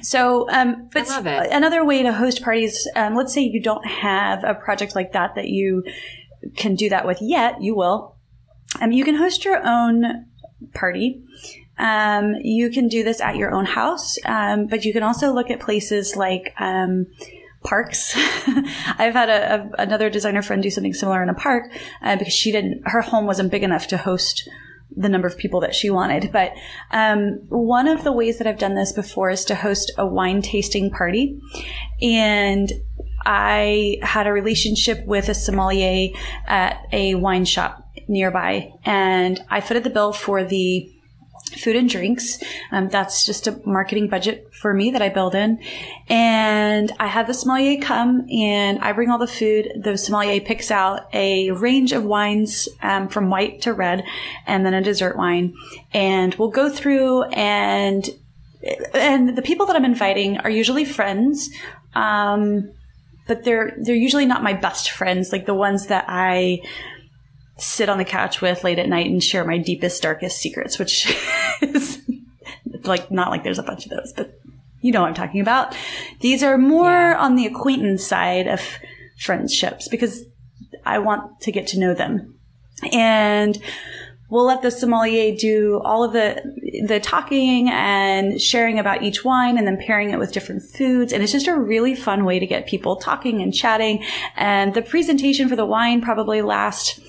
[0.03, 4.53] So, um, but another way to host parties, um, let's say you don't have a
[4.53, 5.83] project like that that you
[6.55, 8.15] can do that with yet, you will.
[8.79, 10.25] Um, you can host your own
[10.73, 11.23] party.
[11.79, 15.49] Um, you can do this at your own house, um, but you can also look
[15.49, 17.07] at places like, um,
[17.63, 18.13] parks.
[18.97, 22.33] I've had a, a, another designer friend do something similar in a park uh, because
[22.33, 24.49] she didn't, her home wasn't big enough to host
[24.95, 26.31] the number of people that she wanted.
[26.31, 26.53] But
[26.91, 30.41] um, one of the ways that I've done this before is to host a wine
[30.41, 31.39] tasting party.
[32.01, 32.71] And
[33.25, 36.09] I had a relationship with a sommelier
[36.47, 40.91] at a wine shop nearby, and I footed the bill for the
[41.49, 42.41] food and drinks.
[42.71, 45.59] Um, that's just a marketing budget for me that I build in.
[46.07, 49.71] And I have the sommelier come and I bring all the food.
[49.75, 54.05] The sommelier picks out a range of wines um, from white to red
[54.47, 55.53] and then a dessert wine.
[55.93, 58.09] And we'll go through and
[58.93, 61.49] and the people that I'm inviting are usually friends.
[61.95, 62.71] Um,
[63.27, 66.61] but they're they're usually not my best friends, like the ones that I
[67.57, 71.13] sit on the couch with late at night and share my deepest, darkest secrets, which
[71.61, 72.01] is
[72.83, 74.39] like not like there's a bunch of those, but
[74.81, 75.75] you know what I'm talking about.
[76.19, 77.19] These are more yeah.
[77.19, 78.61] on the acquaintance side of
[79.19, 80.23] friendships because
[80.85, 82.35] I want to get to know them.
[82.91, 83.61] And
[84.31, 86.41] we'll let the sommelier do all of the
[86.87, 91.21] the talking and sharing about each wine and then pairing it with different foods and
[91.21, 94.03] it's just a really fun way to get people talking and chatting
[94.37, 96.99] and the presentation for the wine probably lasts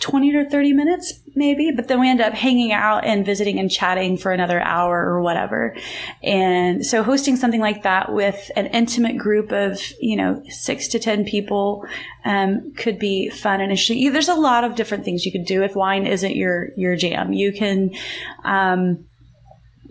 [0.00, 3.70] 20 to 30 minutes maybe but then we end up hanging out and visiting and
[3.70, 5.74] chatting for another hour or whatever.
[6.22, 10.98] And so hosting something like that with an intimate group of you know six to
[10.98, 11.86] ten people
[12.24, 14.12] um, could be fun interesting.
[14.12, 17.32] There's a lot of different things you could do if wine isn't your your jam.
[17.32, 17.94] You can
[18.44, 19.04] um,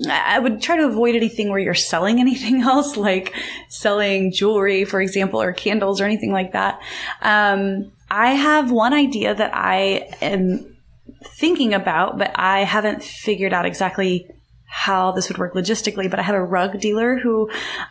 [0.10, 3.34] I would try to avoid anything where you're selling anything else, like
[3.70, 6.80] selling jewelry, for example, or candles or anything like that.
[7.22, 10.78] Um, I have one idea that I am
[11.24, 14.28] thinking about, but I haven't figured out exactly
[14.66, 16.10] how this would work logistically.
[16.10, 17.50] But I have a rug dealer who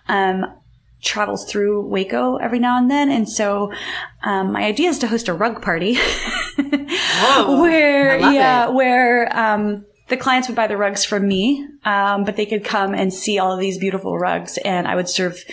[0.08, 0.46] um,
[1.02, 3.72] travels through Waco every now and then, and so
[4.22, 5.96] um, my idea is to host a rug party
[6.58, 8.74] Whoa, where yeah, it.
[8.74, 12.94] where um, the clients would buy the rugs from me, um, but they could come
[12.94, 15.44] and see all of these beautiful rugs, and I would serve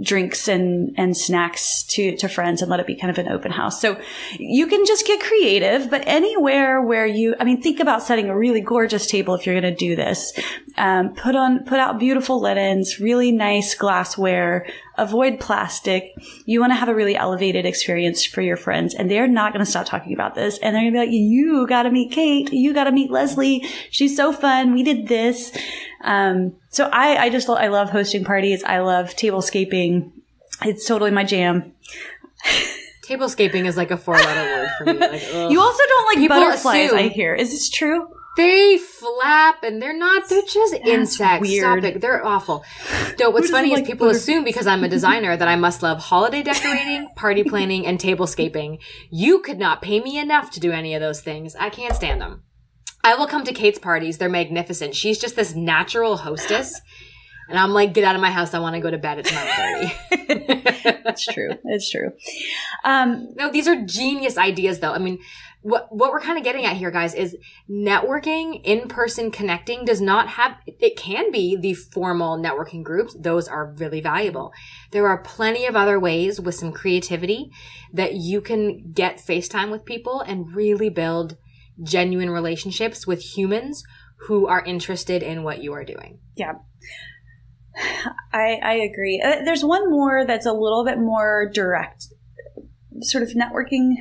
[0.00, 3.50] drinks and and snacks to to friends and let it be kind of an open
[3.50, 3.80] house.
[3.80, 4.00] So
[4.38, 8.38] you can just get creative, but anywhere where you, I mean, think about setting a
[8.38, 10.32] really gorgeous table if you're going to do this.
[10.78, 14.66] Um, put on put out beautiful linens, really nice glassware,
[14.98, 16.14] avoid plastic.
[16.44, 19.64] You want to have a really elevated experience for your friends and they're not going
[19.64, 20.58] to stop talking about this.
[20.58, 22.52] And they're going to be like, you got to meet Kate.
[22.52, 23.64] You got to meet Leslie.
[23.90, 24.74] She's so fun.
[24.74, 25.56] We did this.
[26.02, 28.62] Um, so I, I just, I love hosting parties.
[28.64, 30.12] I love tablescaping.
[30.64, 31.72] It's totally my jam.
[33.06, 34.98] Tablescaping is like a four letter word for me.
[34.98, 36.98] Like, you also don't like People butterflies, assume.
[36.98, 37.34] I hear.
[37.34, 38.08] Is this true?
[38.38, 41.40] They flap and they're not, they're just That's insects.
[41.40, 41.82] Weird.
[41.82, 42.00] Stop it.
[42.00, 42.64] They're awful.
[43.18, 46.44] No, what's funny is people assume because I'm a designer that I must love holiday
[46.44, 48.78] decorating, party planning, and tablescaping.
[49.10, 51.56] You could not pay me enough to do any of those things.
[51.56, 52.44] I can't stand them.
[53.02, 54.18] I will come to Kate's parties.
[54.18, 54.94] They're magnificent.
[54.94, 56.80] She's just this natural hostess.
[57.48, 58.54] And I'm like, get out of my house.
[58.54, 59.18] I want to go to bed.
[59.18, 61.02] It's 9.30.
[61.04, 61.50] That's true.
[61.64, 62.12] It's true.
[62.84, 64.92] Um, no, these are genius ideas though.
[64.92, 65.18] I mean,
[65.68, 67.36] what what we're kind of getting at here guys is
[67.70, 73.14] networking in-person connecting does not have it can be the formal networking groups.
[73.18, 74.52] Those are really valuable.
[74.92, 77.50] There are plenty of other ways with some creativity
[77.92, 81.36] that you can get facetime with people and really build
[81.82, 83.84] genuine relationships with humans
[84.26, 86.18] who are interested in what you are doing.
[86.34, 86.54] Yeah.
[88.32, 89.22] I, I agree.
[89.24, 92.08] Uh, there's one more that's a little bit more direct,
[93.02, 93.94] sort of networking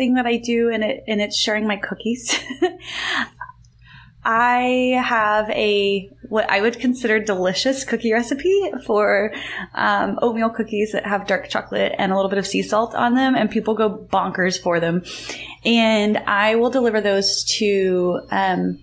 [0.00, 2.34] thing that I do, and it and it's sharing my cookies.
[4.24, 9.32] I have a what I would consider delicious cookie recipe for
[9.74, 13.14] um, oatmeal cookies that have dark chocolate and a little bit of sea salt on
[13.14, 15.02] them, and people go bonkers for them.
[15.66, 18.78] And I will deliver those to um,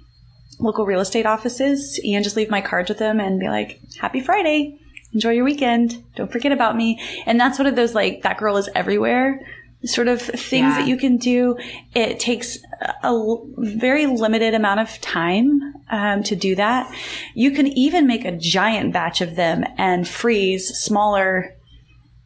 [0.60, 4.22] local real estate offices and just leave my cards with them and be like, "Happy
[4.22, 4.80] Friday."
[5.14, 6.04] Enjoy your weekend.
[6.16, 7.00] Don't forget about me.
[7.26, 9.40] And that's one of those like that girl is everywhere
[9.88, 10.80] sort of things yeah.
[10.80, 11.58] that you can do.
[11.94, 12.58] It takes
[13.04, 16.94] a very limited amount of time um, to do that.
[17.34, 21.56] You can even make a giant batch of them and freeze smaller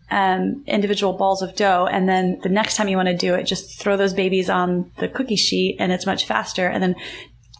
[0.09, 1.87] um, individual balls of dough.
[1.89, 4.91] And then the next time you want to do it, just throw those babies on
[4.97, 6.67] the cookie sheet and it's much faster.
[6.67, 6.95] And then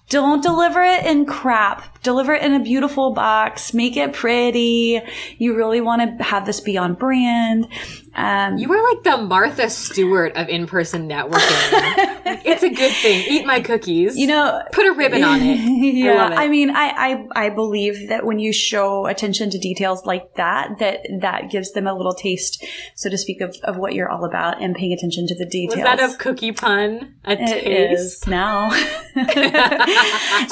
[0.09, 2.01] don't deliver it in crap.
[2.03, 3.73] Deliver it in a beautiful box.
[3.73, 5.01] Make it pretty.
[5.37, 7.67] You really want to have this be on brand.
[8.13, 11.39] Um, you are like the Martha Stewart of in-person networking.
[12.45, 13.23] it's a good thing.
[13.29, 14.17] Eat my cookies.
[14.17, 15.55] You know, put a ribbon on it.
[15.95, 16.89] yeah, I, I mean, I,
[17.35, 21.71] I I believe that when you show attention to details like that, that that gives
[21.71, 24.91] them a little taste, so to speak, of, of what you're all about and paying
[24.91, 25.77] attention to the details.
[25.77, 27.15] Was that a cookie pun?
[27.23, 28.71] A it taste now.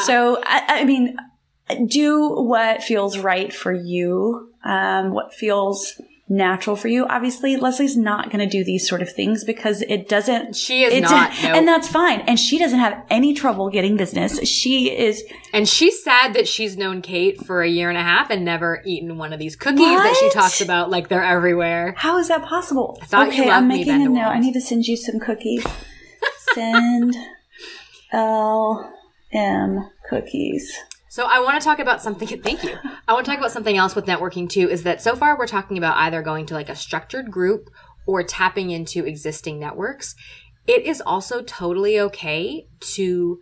[0.05, 1.17] so I, I mean,
[1.87, 4.53] do what feels right for you.
[4.63, 5.99] Um, what feels
[6.29, 7.05] natural for you.
[7.07, 10.55] Obviously, Leslie's not going to do these sort of things because it doesn't.
[10.55, 11.55] She is not, nope.
[11.55, 12.21] and that's fine.
[12.21, 14.39] And she doesn't have any trouble getting business.
[14.47, 15.23] She is,
[15.53, 18.81] and she's sad that she's known Kate for a year and a half and never
[18.85, 20.03] eaten one of these cookies what?
[20.03, 21.95] that she talks about like they're everywhere.
[21.97, 22.99] How is that possible?
[23.01, 24.29] I thought okay, I'm making me, a note.
[24.29, 25.65] I need to send you some cookies.
[26.53, 27.15] send
[28.11, 28.93] L
[29.33, 30.77] M cookies.
[31.19, 32.29] So I want to talk about something.
[32.41, 32.77] Thank you.
[33.05, 34.69] I want to talk about something else with networking too.
[34.69, 37.69] Is that so far we're talking about either going to like a structured group
[38.07, 40.15] or tapping into existing networks.
[40.65, 43.41] It is also totally okay to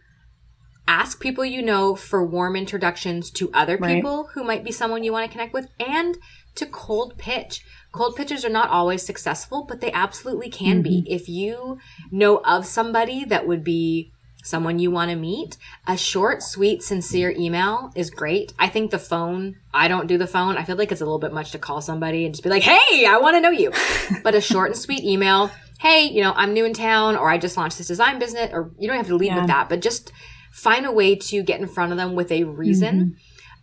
[0.87, 4.31] ask people you know for warm introductions to other people right.
[4.33, 6.17] who might be someone you want to connect with and
[6.55, 7.63] to cold pitch.
[7.91, 11.03] Cold pitches are not always successful, but they absolutely can mm-hmm.
[11.03, 11.05] be.
[11.07, 11.77] If you
[12.09, 14.13] know of somebody that would be
[14.47, 18.53] someone you want to meet, a short, sweet, sincere email is great.
[18.57, 20.57] I think the phone, I don't do the phone.
[20.57, 22.63] I feel like it's a little bit much to call somebody and just be like,
[22.63, 23.71] hey, I want to know you.
[24.23, 27.37] but a short and sweet email, hey, you know, I'm new in town or I
[27.37, 29.39] just launched this design business, or you don't have to lead yeah.
[29.39, 30.11] with that, but just
[30.51, 32.95] find a way to get in front of them with a reason.
[32.95, 33.17] Mm-hmm.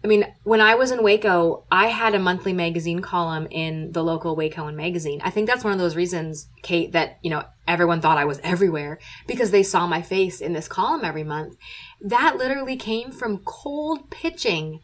[0.05, 4.05] I mean, when I was in Waco, I had a monthly magazine column in the
[4.05, 5.23] local Wacoan magazine.
[5.25, 8.39] I think that's one of those reasons, Kate, that, you know, everyone thought I was
[8.45, 11.57] everywhere because they saw my face in this column every month.
[12.03, 14.81] That literally came from cold pitching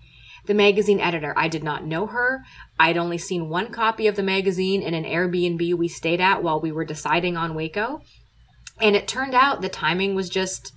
[0.46, 1.34] the magazine editor.
[1.36, 2.42] I did not know her.
[2.78, 6.62] I'd only seen one copy of the magazine in an Airbnb we stayed at while
[6.62, 8.00] we were deciding on Waco.
[8.80, 10.72] And it turned out the timing was just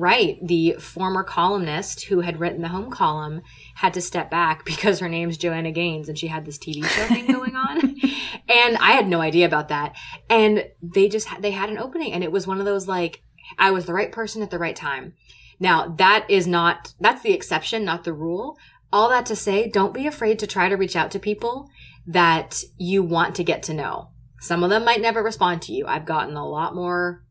[0.00, 0.38] right.
[0.42, 3.42] The former columnist who had written the home column
[3.76, 7.06] had to step back because her name's Joanna Gaines and she had this TV show
[7.06, 7.78] thing going on.
[8.48, 9.94] and I had no idea about that.
[10.28, 13.22] And they just, they had an opening and it was one of those like,
[13.58, 15.14] I was the right person at the right time.
[15.58, 18.58] Now that is not, that's the exception, not the rule.
[18.92, 21.68] All that to say, don't be afraid to try to reach out to people
[22.06, 24.08] that you want to get to know.
[24.40, 25.86] Some of them might never respond to you.
[25.86, 27.22] I've gotten a lot more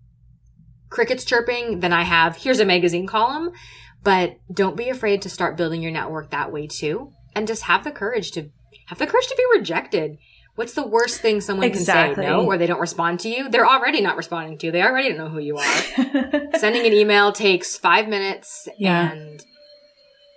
[0.89, 3.51] crickets chirping than I have, here's a magazine column.
[4.03, 7.11] But don't be afraid to start building your network that way too.
[7.35, 8.49] And just have the courage to
[8.87, 10.17] have the courage to be rejected.
[10.55, 12.15] What's the worst thing someone exactly.
[12.15, 12.29] can say?
[12.29, 13.49] No, or they don't respond to you.
[13.49, 14.71] They're already not responding to you.
[14.71, 15.81] They already don't know who you are.
[16.57, 19.11] Sending an email takes five minutes yeah.
[19.11, 19.45] and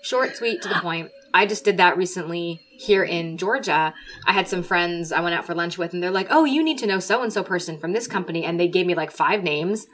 [0.03, 1.11] short, sweet, to the point.
[1.35, 3.95] I just did that recently here in Georgia.
[4.27, 6.63] I had some friends I went out for lunch with, and they're like, "Oh, you
[6.63, 9.11] need to know so and so person from this company," and they gave me like
[9.11, 9.87] five names.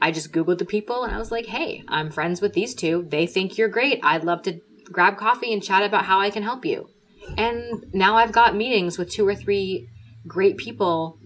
[0.00, 3.06] I just Googled the people and I was like, hey, I'm friends with these two.
[3.08, 4.00] They think you're great.
[4.02, 6.88] I'd love to grab coffee and chat about how I can help you.
[7.36, 9.88] And now I've got meetings with two or three
[10.26, 11.18] great people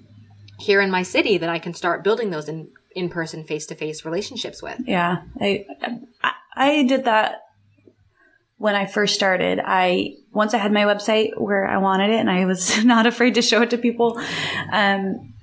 [0.58, 3.74] here in my city that I can start building those in in person, face to
[3.74, 4.80] face relationships with.
[4.86, 5.64] Yeah, I
[6.54, 7.36] I did that
[8.58, 9.60] when I first started.
[9.64, 13.34] I once I had my website where I wanted it, and I was not afraid
[13.34, 14.20] to show it to people.
[14.72, 15.34] Um,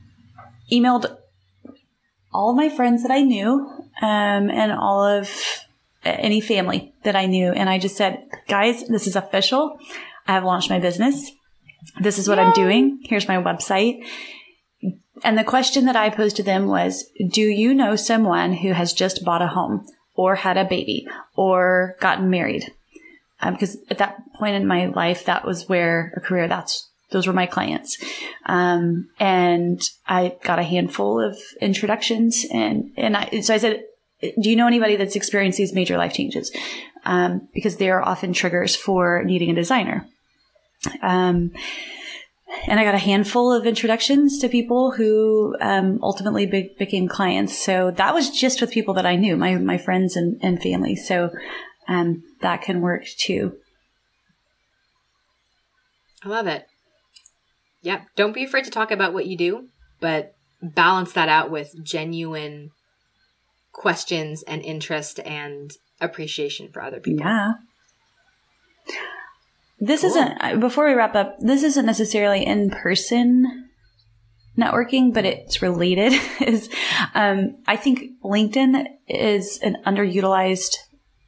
[0.72, 1.18] emailed
[2.34, 3.68] all of my friends that I knew
[4.02, 5.30] um, and all of
[6.04, 7.52] any family that I knew.
[7.52, 9.78] And I just said, guys, this is official.
[10.28, 11.32] I have launched my business.
[12.00, 12.44] This is what Yay.
[12.44, 13.00] I'm doing.
[13.04, 14.06] Here's my website.
[15.24, 18.94] And the question that I posed to them was, do you know someone who has
[18.94, 22.72] just bought a home or had a baby or gotten married?
[23.42, 27.28] Um, because at that point in my life, that was where a career, that's those
[27.28, 27.98] were my clients.
[28.46, 33.84] Um, and I got a handful of introductions and, and I, so I said,
[34.22, 36.52] do you know anybody that's experienced these major life changes?
[37.06, 40.06] Um, because they are often triggers for needing a designer.
[41.02, 41.52] Um,
[42.68, 47.58] and I got a handful of introductions to people who um, ultimately be- became clients.
[47.58, 50.96] So that was just with people that I knew, my my friends and, and family.
[50.96, 51.30] So
[51.88, 53.58] um, that can work too.
[56.24, 56.68] I love it.
[57.82, 58.08] Yep.
[58.16, 59.70] Don't be afraid to talk about what you do,
[60.00, 62.72] but balance that out with genuine
[63.72, 65.72] questions and interest and
[66.02, 67.26] appreciation for other people.
[67.26, 67.54] Yeah.
[69.80, 70.10] This cool.
[70.10, 73.70] isn't, before we wrap up, this isn't necessarily in person
[74.58, 76.14] networking, but it's related.
[76.42, 76.70] is
[77.14, 80.76] um, I think LinkedIn is an underutilized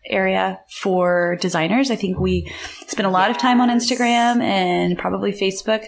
[0.06, 1.91] area for designers.
[1.91, 2.52] I think we
[2.88, 3.38] spend a lot yes.
[3.38, 5.86] of time on Instagram and probably Facebook,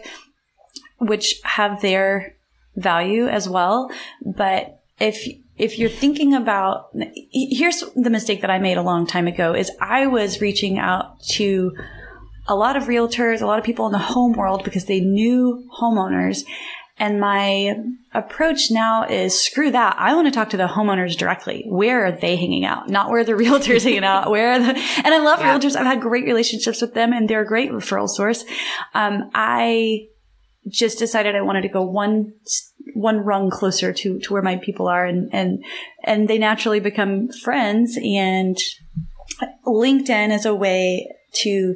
[1.05, 2.35] which have their
[2.75, 3.91] value as well.
[4.25, 5.27] But if
[5.57, 6.89] if you're thinking about
[7.31, 11.21] here's the mistake that I made a long time ago is I was reaching out
[11.33, 11.75] to
[12.47, 15.69] a lot of realtors, a lot of people in the home world because they knew
[15.79, 16.43] homeowners.
[16.99, 17.75] And my
[18.13, 19.95] approach now is screw that.
[19.97, 21.65] I want to talk to the homeowners directly.
[21.67, 22.87] Where are they hanging out?
[22.87, 24.29] Not where the realtors hanging out.
[24.29, 25.57] Where are the, and I love yeah.
[25.57, 25.75] realtors.
[25.75, 28.45] I've had great relationships with them and they're a great referral source.
[28.93, 30.07] Um, I
[30.69, 32.33] just decided I wanted to go one,
[32.93, 35.63] one rung closer to, to where my people are and, and,
[36.03, 38.57] and they naturally become friends and
[39.65, 41.07] LinkedIn is a way
[41.41, 41.75] to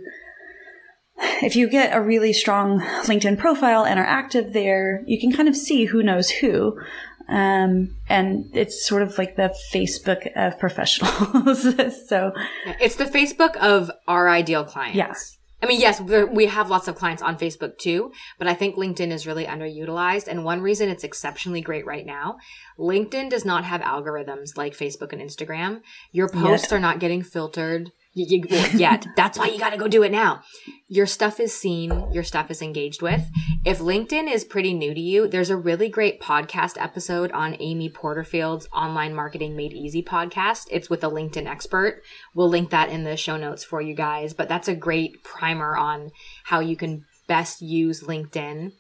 [1.41, 5.49] if you get a really strong LinkedIn profile and are active there, you can kind
[5.49, 6.79] of see who knows who.
[7.27, 11.61] Um, and it's sort of like the Facebook of professionals.
[12.07, 12.31] so
[12.79, 14.95] it's the Facebook of our ideal clients.
[14.95, 15.38] Yes.
[15.62, 19.12] I mean, yes, we have lots of clients on Facebook too, but I think LinkedIn
[19.12, 20.28] is really underutilized.
[20.28, 22.38] And one reason it's exceptionally great right now,
[22.78, 25.82] LinkedIn does not have algorithms like Facebook and Instagram.
[26.12, 26.78] Your posts Yet.
[26.78, 27.91] are not getting filtered
[28.24, 30.41] you, well, yeah, that's why you got to go do it now.
[30.88, 33.30] Your stuff is seen, your stuff is engaged with.
[33.65, 37.89] If LinkedIn is pretty new to you, there's a really great podcast episode on Amy
[37.89, 40.68] Porterfield's Online Marketing Made Easy podcast.
[40.72, 42.01] It's with a LinkedIn expert.
[42.34, 45.76] We'll link that in the show notes for you guys, but that's a great primer
[45.76, 46.11] on
[46.45, 48.72] how you can best use LinkedIn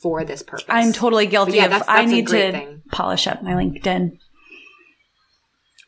[0.00, 0.66] for this purpose.
[0.68, 2.82] I'm totally guilty yeah, of that's, that's I need to thing.
[2.92, 4.18] polish up my LinkedIn.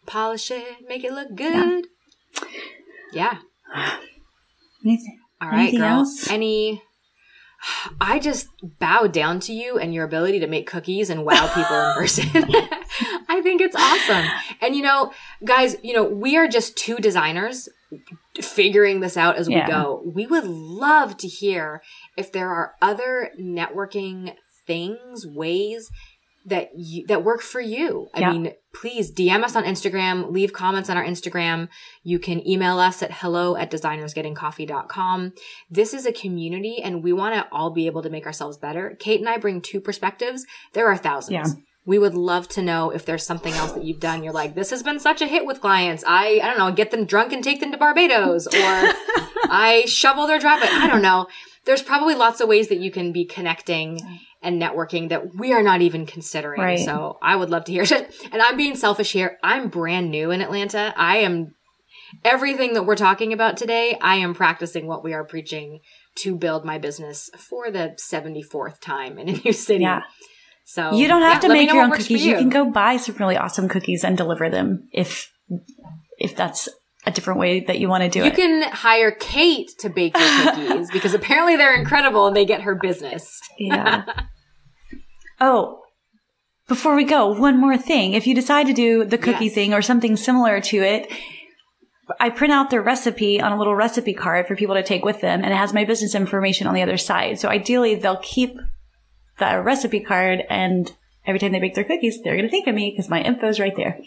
[0.07, 1.85] Polish it, make it look good.
[2.43, 2.49] Yeah.
[3.13, 3.39] Yeah.
[4.85, 5.19] Anything?
[5.41, 5.89] All right, Anything girl.
[5.89, 6.31] Else?
[6.31, 6.83] Any?
[8.01, 8.49] I just
[8.79, 12.29] bow down to you and your ability to make cookies and wow people in person.
[13.29, 14.27] I think it's awesome.
[14.61, 15.13] And you know,
[15.45, 17.69] guys, you know, we are just two designers
[18.41, 19.67] figuring this out as yeah.
[19.67, 20.03] we go.
[20.15, 21.83] We would love to hear
[22.17, 24.35] if there are other networking
[24.67, 25.91] things, ways
[26.49, 28.09] that you, that work for you.
[28.15, 28.33] I yeah.
[28.33, 31.69] mean, please DM us on Instagram, leave comments on our Instagram.
[32.03, 35.33] You can email us at hello at designersgettingcoffee.com.
[35.71, 38.97] This is a community and we want to all be able to make ourselves better.
[38.99, 40.47] Kate and I bring two perspectives.
[40.73, 41.55] There are thousands.
[41.55, 41.63] Yeah.
[41.85, 44.23] We would love to know if there's something else that you've done.
[44.23, 46.05] You're like, this has been such a hit with clients.
[46.07, 50.27] I, I don't know, get them drunk and take them to Barbados or I shovel
[50.27, 50.69] their driveway.
[50.71, 51.29] I don't know.
[51.65, 54.01] There's probably lots of ways that you can be connecting
[54.43, 56.61] and networking that we are not even considering.
[56.61, 56.79] Right.
[56.79, 58.15] So I would love to hear it.
[58.33, 59.39] And I'm being selfish here.
[59.43, 60.93] I'm brand new in Atlanta.
[60.97, 61.55] I am
[62.25, 63.99] everything that we're talking about today.
[64.01, 65.81] I am practicing what we are preaching
[66.21, 69.85] to build my business for the 74th time in a new city.
[69.85, 70.03] Yeah.
[70.65, 72.25] So you don't have yeah, to make your own cookies.
[72.25, 72.33] You.
[72.33, 75.33] you can go buy some really awesome cookies and deliver them if
[76.19, 76.69] if that's
[77.09, 78.29] a different way that you want to do you it.
[78.29, 82.63] You can hire Kate to bake your cookies because apparently they're incredible and they get
[82.63, 83.41] her business.
[83.59, 84.05] yeah.
[85.41, 85.83] Oh,
[86.67, 88.13] before we go, one more thing.
[88.13, 89.55] If you decide to do the cookie yes.
[89.55, 91.13] thing or something similar to it,
[92.19, 95.21] I print out the recipe on a little recipe card for people to take with
[95.21, 97.39] them and it has my business information on the other side.
[97.39, 98.57] So ideally they'll keep
[99.39, 100.93] the recipe card and
[101.25, 103.47] every time they bake their cookies, they're going to think of me because my info
[103.47, 104.01] is right there.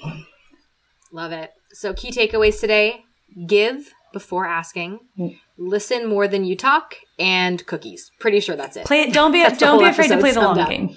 [1.14, 1.52] Love it.
[1.74, 3.05] So, key takeaways today
[3.47, 5.38] give before asking, mm.
[5.57, 8.11] listen more than you talk, and cookies.
[8.19, 8.86] Pretty sure that's it.
[8.86, 9.13] Play it.
[9.13, 10.69] Don't be don't be afraid to play the long up.
[10.69, 10.95] game.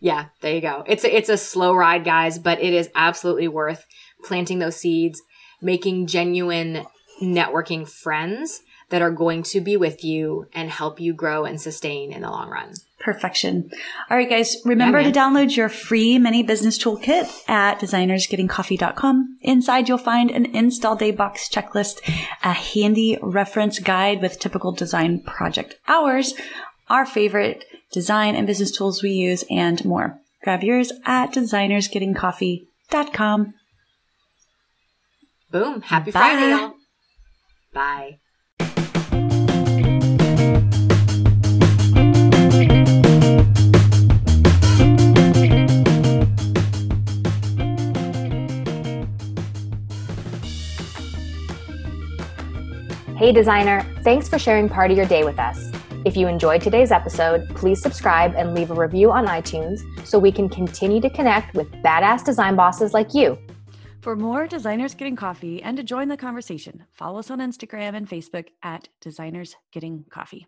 [0.00, 0.84] Yeah, there you go.
[0.86, 3.86] It's a, it's a slow ride, guys, but it is absolutely worth
[4.22, 5.22] planting those seeds,
[5.62, 6.84] making genuine
[7.22, 8.60] networking friends
[8.90, 12.30] that are going to be with you and help you grow and sustain in the
[12.30, 12.74] long run.
[13.04, 13.70] Perfection.
[14.10, 19.36] All right, guys, remember yeah, to download your free mini business toolkit at designersgettingcoffee.com.
[19.42, 22.00] Inside, you'll find an install day box checklist,
[22.42, 26.32] a handy reference guide with typical design project hours,
[26.88, 30.18] our favorite design and business tools we use, and more.
[30.42, 33.54] Grab yours at designersgettingcoffee.com.
[35.50, 35.82] Boom.
[35.82, 36.20] Happy Bye.
[36.20, 36.72] Friday, y'all.
[37.74, 38.20] Bye.
[53.24, 55.70] Hey, designer, thanks for sharing part of your day with us.
[56.04, 60.30] If you enjoyed today's episode, please subscribe and leave a review on iTunes so we
[60.30, 63.38] can continue to connect with badass design bosses like you.
[64.02, 68.06] For more Designers Getting Coffee and to join the conversation, follow us on Instagram and
[68.06, 70.46] Facebook at Designers Getting Coffee.